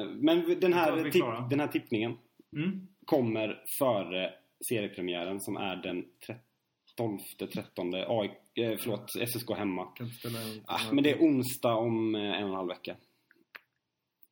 [0.00, 2.16] Eh, men den här, att är tipp, den här tippningen
[2.50, 2.58] det.
[2.60, 2.86] Mm.
[3.06, 4.32] Kommer före
[4.68, 6.04] seriepremiären som är den
[6.98, 8.04] 12-13.
[8.08, 8.30] AI,
[8.64, 9.88] eh, förlåt, SSK hemma.
[10.66, 12.96] Ah, men det är onsdag om eh, en och en halv vecka.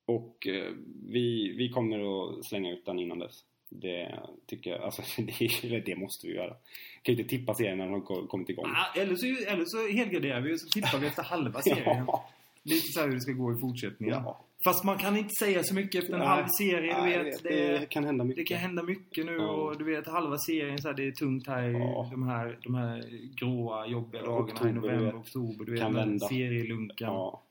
[0.07, 0.72] Och eh,
[1.09, 1.99] vi, vi kommer
[2.39, 3.45] att slänga ut den innan dess.
[3.70, 5.03] Det tycker jag, alltså
[5.62, 6.55] det, det måste vi göra.
[7.03, 8.66] Kan ju inte tippa serien när den har ko- kommit igång.
[8.66, 11.85] Ah, eller, så, eller så helgarderar vi och så tippar vi efter halva serien.
[12.07, 12.31] Ja.
[12.66, 14.14] Lite så här hur det ska gå i fortsättningen.
[14.14, 14.43] Ja.
[14.64, 16.28] Fast man kan inte säga så mycket efter en Nej.
[16.28, 16.94] halv serie.
[16.94, 18.46] Du Nej, vet, det, det, kan hända det mycket.
[18.48, 19.48] kan hända mycket nu Ja.
[19.50, 22.08] och du vet halva serien så här, det är tungt här i Ja.
[22.10, 23.04] de, här, de här
[23.40, 25.64] gråa jobbiga dagarna Oktober, i november, du oktober.
[25.64, 26.28] Du vet, Kan vända.
[26.28, 27.12] serielunkan.
[27.14, 27.42] Ja.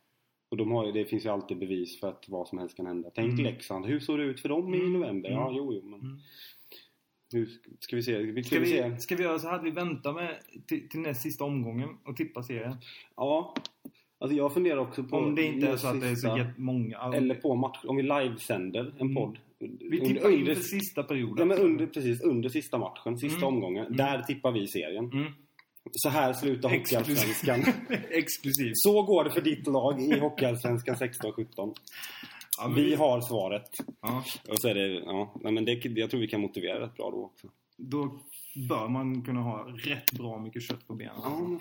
[0.49, 3.09] Och de har det finns ju alltid bevis för att vad som helst kan hända.
[3.15, 3.43] Tänk Mm.
[3.45, 4.93] Leksand, hur såg det ut för dem i Mm.
[4.93, 5.29] november?
[5.29, 5.55] Ja, Mm.
[5.57, 6.17] jo, jo, men Mm.
[7.33, 7.49] hur
[7.79, 8.31] ska vi se?
[8.33, 8.89] Ska, Ska vi se?
[8.89, 10.37] vi, ska vi göra så här att vi väntar med
[10.67, 12.75] till, till näst sista omgången och tippa serien?
[13.15, 13.53] Ja,
[14.19, 16.97] alltså jag funderar också på Om det inte är så att det är så jättemånga.
[16.97, 19.15] Alltså, Eller på match, om vi livesänder en Mm.
[19.15, 19.37] podd.
[19.89, 21.35] vi tippar under, inför sista perioden.
[21.37, 23.47] ja, men under, precis, under sista matchen, sista Mm.
[23.47, 23.85] omgången.
[23.85, 23.97] Mm.
[23.97, 25.11] Där tippar vi serien.
[25.13, 25.31] Mm.
[25.91, 27.63] Så här slutar Hockeyallsvenskan.
[28.09, 28.71] Exklusivt.
[28.73, 31.73] Så går det för ditt lag i Hockeyallsvenskan 16-17.
[32.57, 33.69] Ja, Vi har svaret.
[34.01, 36.95] Ja, Och så är det, ja, nej, men det, jag tror vi kan motivera rätt
[36.95, 37.47] bra då också.
[37.77, 38.19] då
[38.69, 41.13] bör man kunna ha rätt bra mycket kött på benen.
[41.23, 41.59] Ja.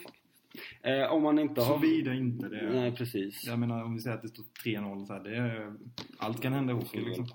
[0.83, 1.75] Eh, om man inte har...
[1.75, 2.71] Såvida inte det.
[2.73, 3.45] Nej, precis.
[3.47, 5.73] Jag menar om vi säger att det står 3-0 så här, det är,
[6.19, 7.27] Allt kan hända i hockey liksom.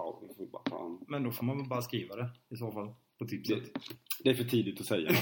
[1.08, 2.94] Men då får man väl bara skriva det i så fall.
[3.20, 3.64] På tipset.
[4.24, 5.12] Det är för tidigt att säga.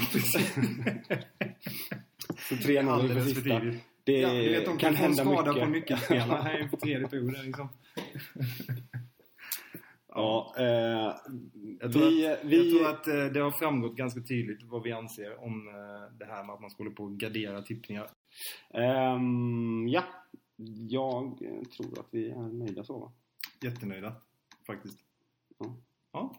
[2.48, 3.60] Så 3-0 inför Alldeles för sista.
[3.60, 3.82] tidigt.
[4.04, 5.64] Det Ja, du vet, de kan kan hända skada mycket.
[5.64, 7.68] på nyckelspelare här i tredje perioden liksom.
[10.08, 11.14] Ja, eh,
[11.80, 14.82] Jag tror, vi, att, vi, jag tror att eh, det har framgått ganska tydligt vad
[14.82, 18.10] vi anser om eh, det här med att man skulle på att gardera tippningar.
[18.74, 20.04] ehm, ja,
[20.88, 23.12] jag eh, tror att vi är nöjda så va?
[23.62, 24.12] Jättenöjda,
[24.66, 24.98] faktiskt.
[25.58, 25.76] Ja.
[26.12, 26.34] Ja.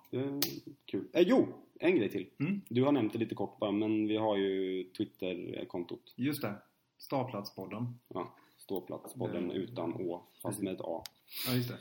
[0.85, 1.07] Kul.
[1.13, 1.47] Eh, jo,
[1.79, 2.29] en grej till.
[2.39, 6.13] Mm, Du har nämnt det lite kort bara, men vi har ju Twitter-kontot.
[6.15, 6.53] just det.
[6.97, 7.99] Startplatspodden.
[8.07, 11.03] Ja, Ståplatspodden Det- utan Å, fast med ett A.
[11.47, 11.77] Ja, just det.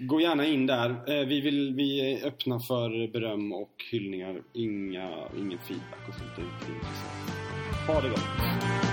[0.00, 0.90] Gå gärna in där.
[0.90, 4.42] Eh, vi, vill, vi är öppna för beröm och hyllningar.
[4.52, 6.30] Inga, ingen feedback och sånt.
[6.36, 7.86] Det är inte intressant.
[7.86, 8.91] Ha det gott!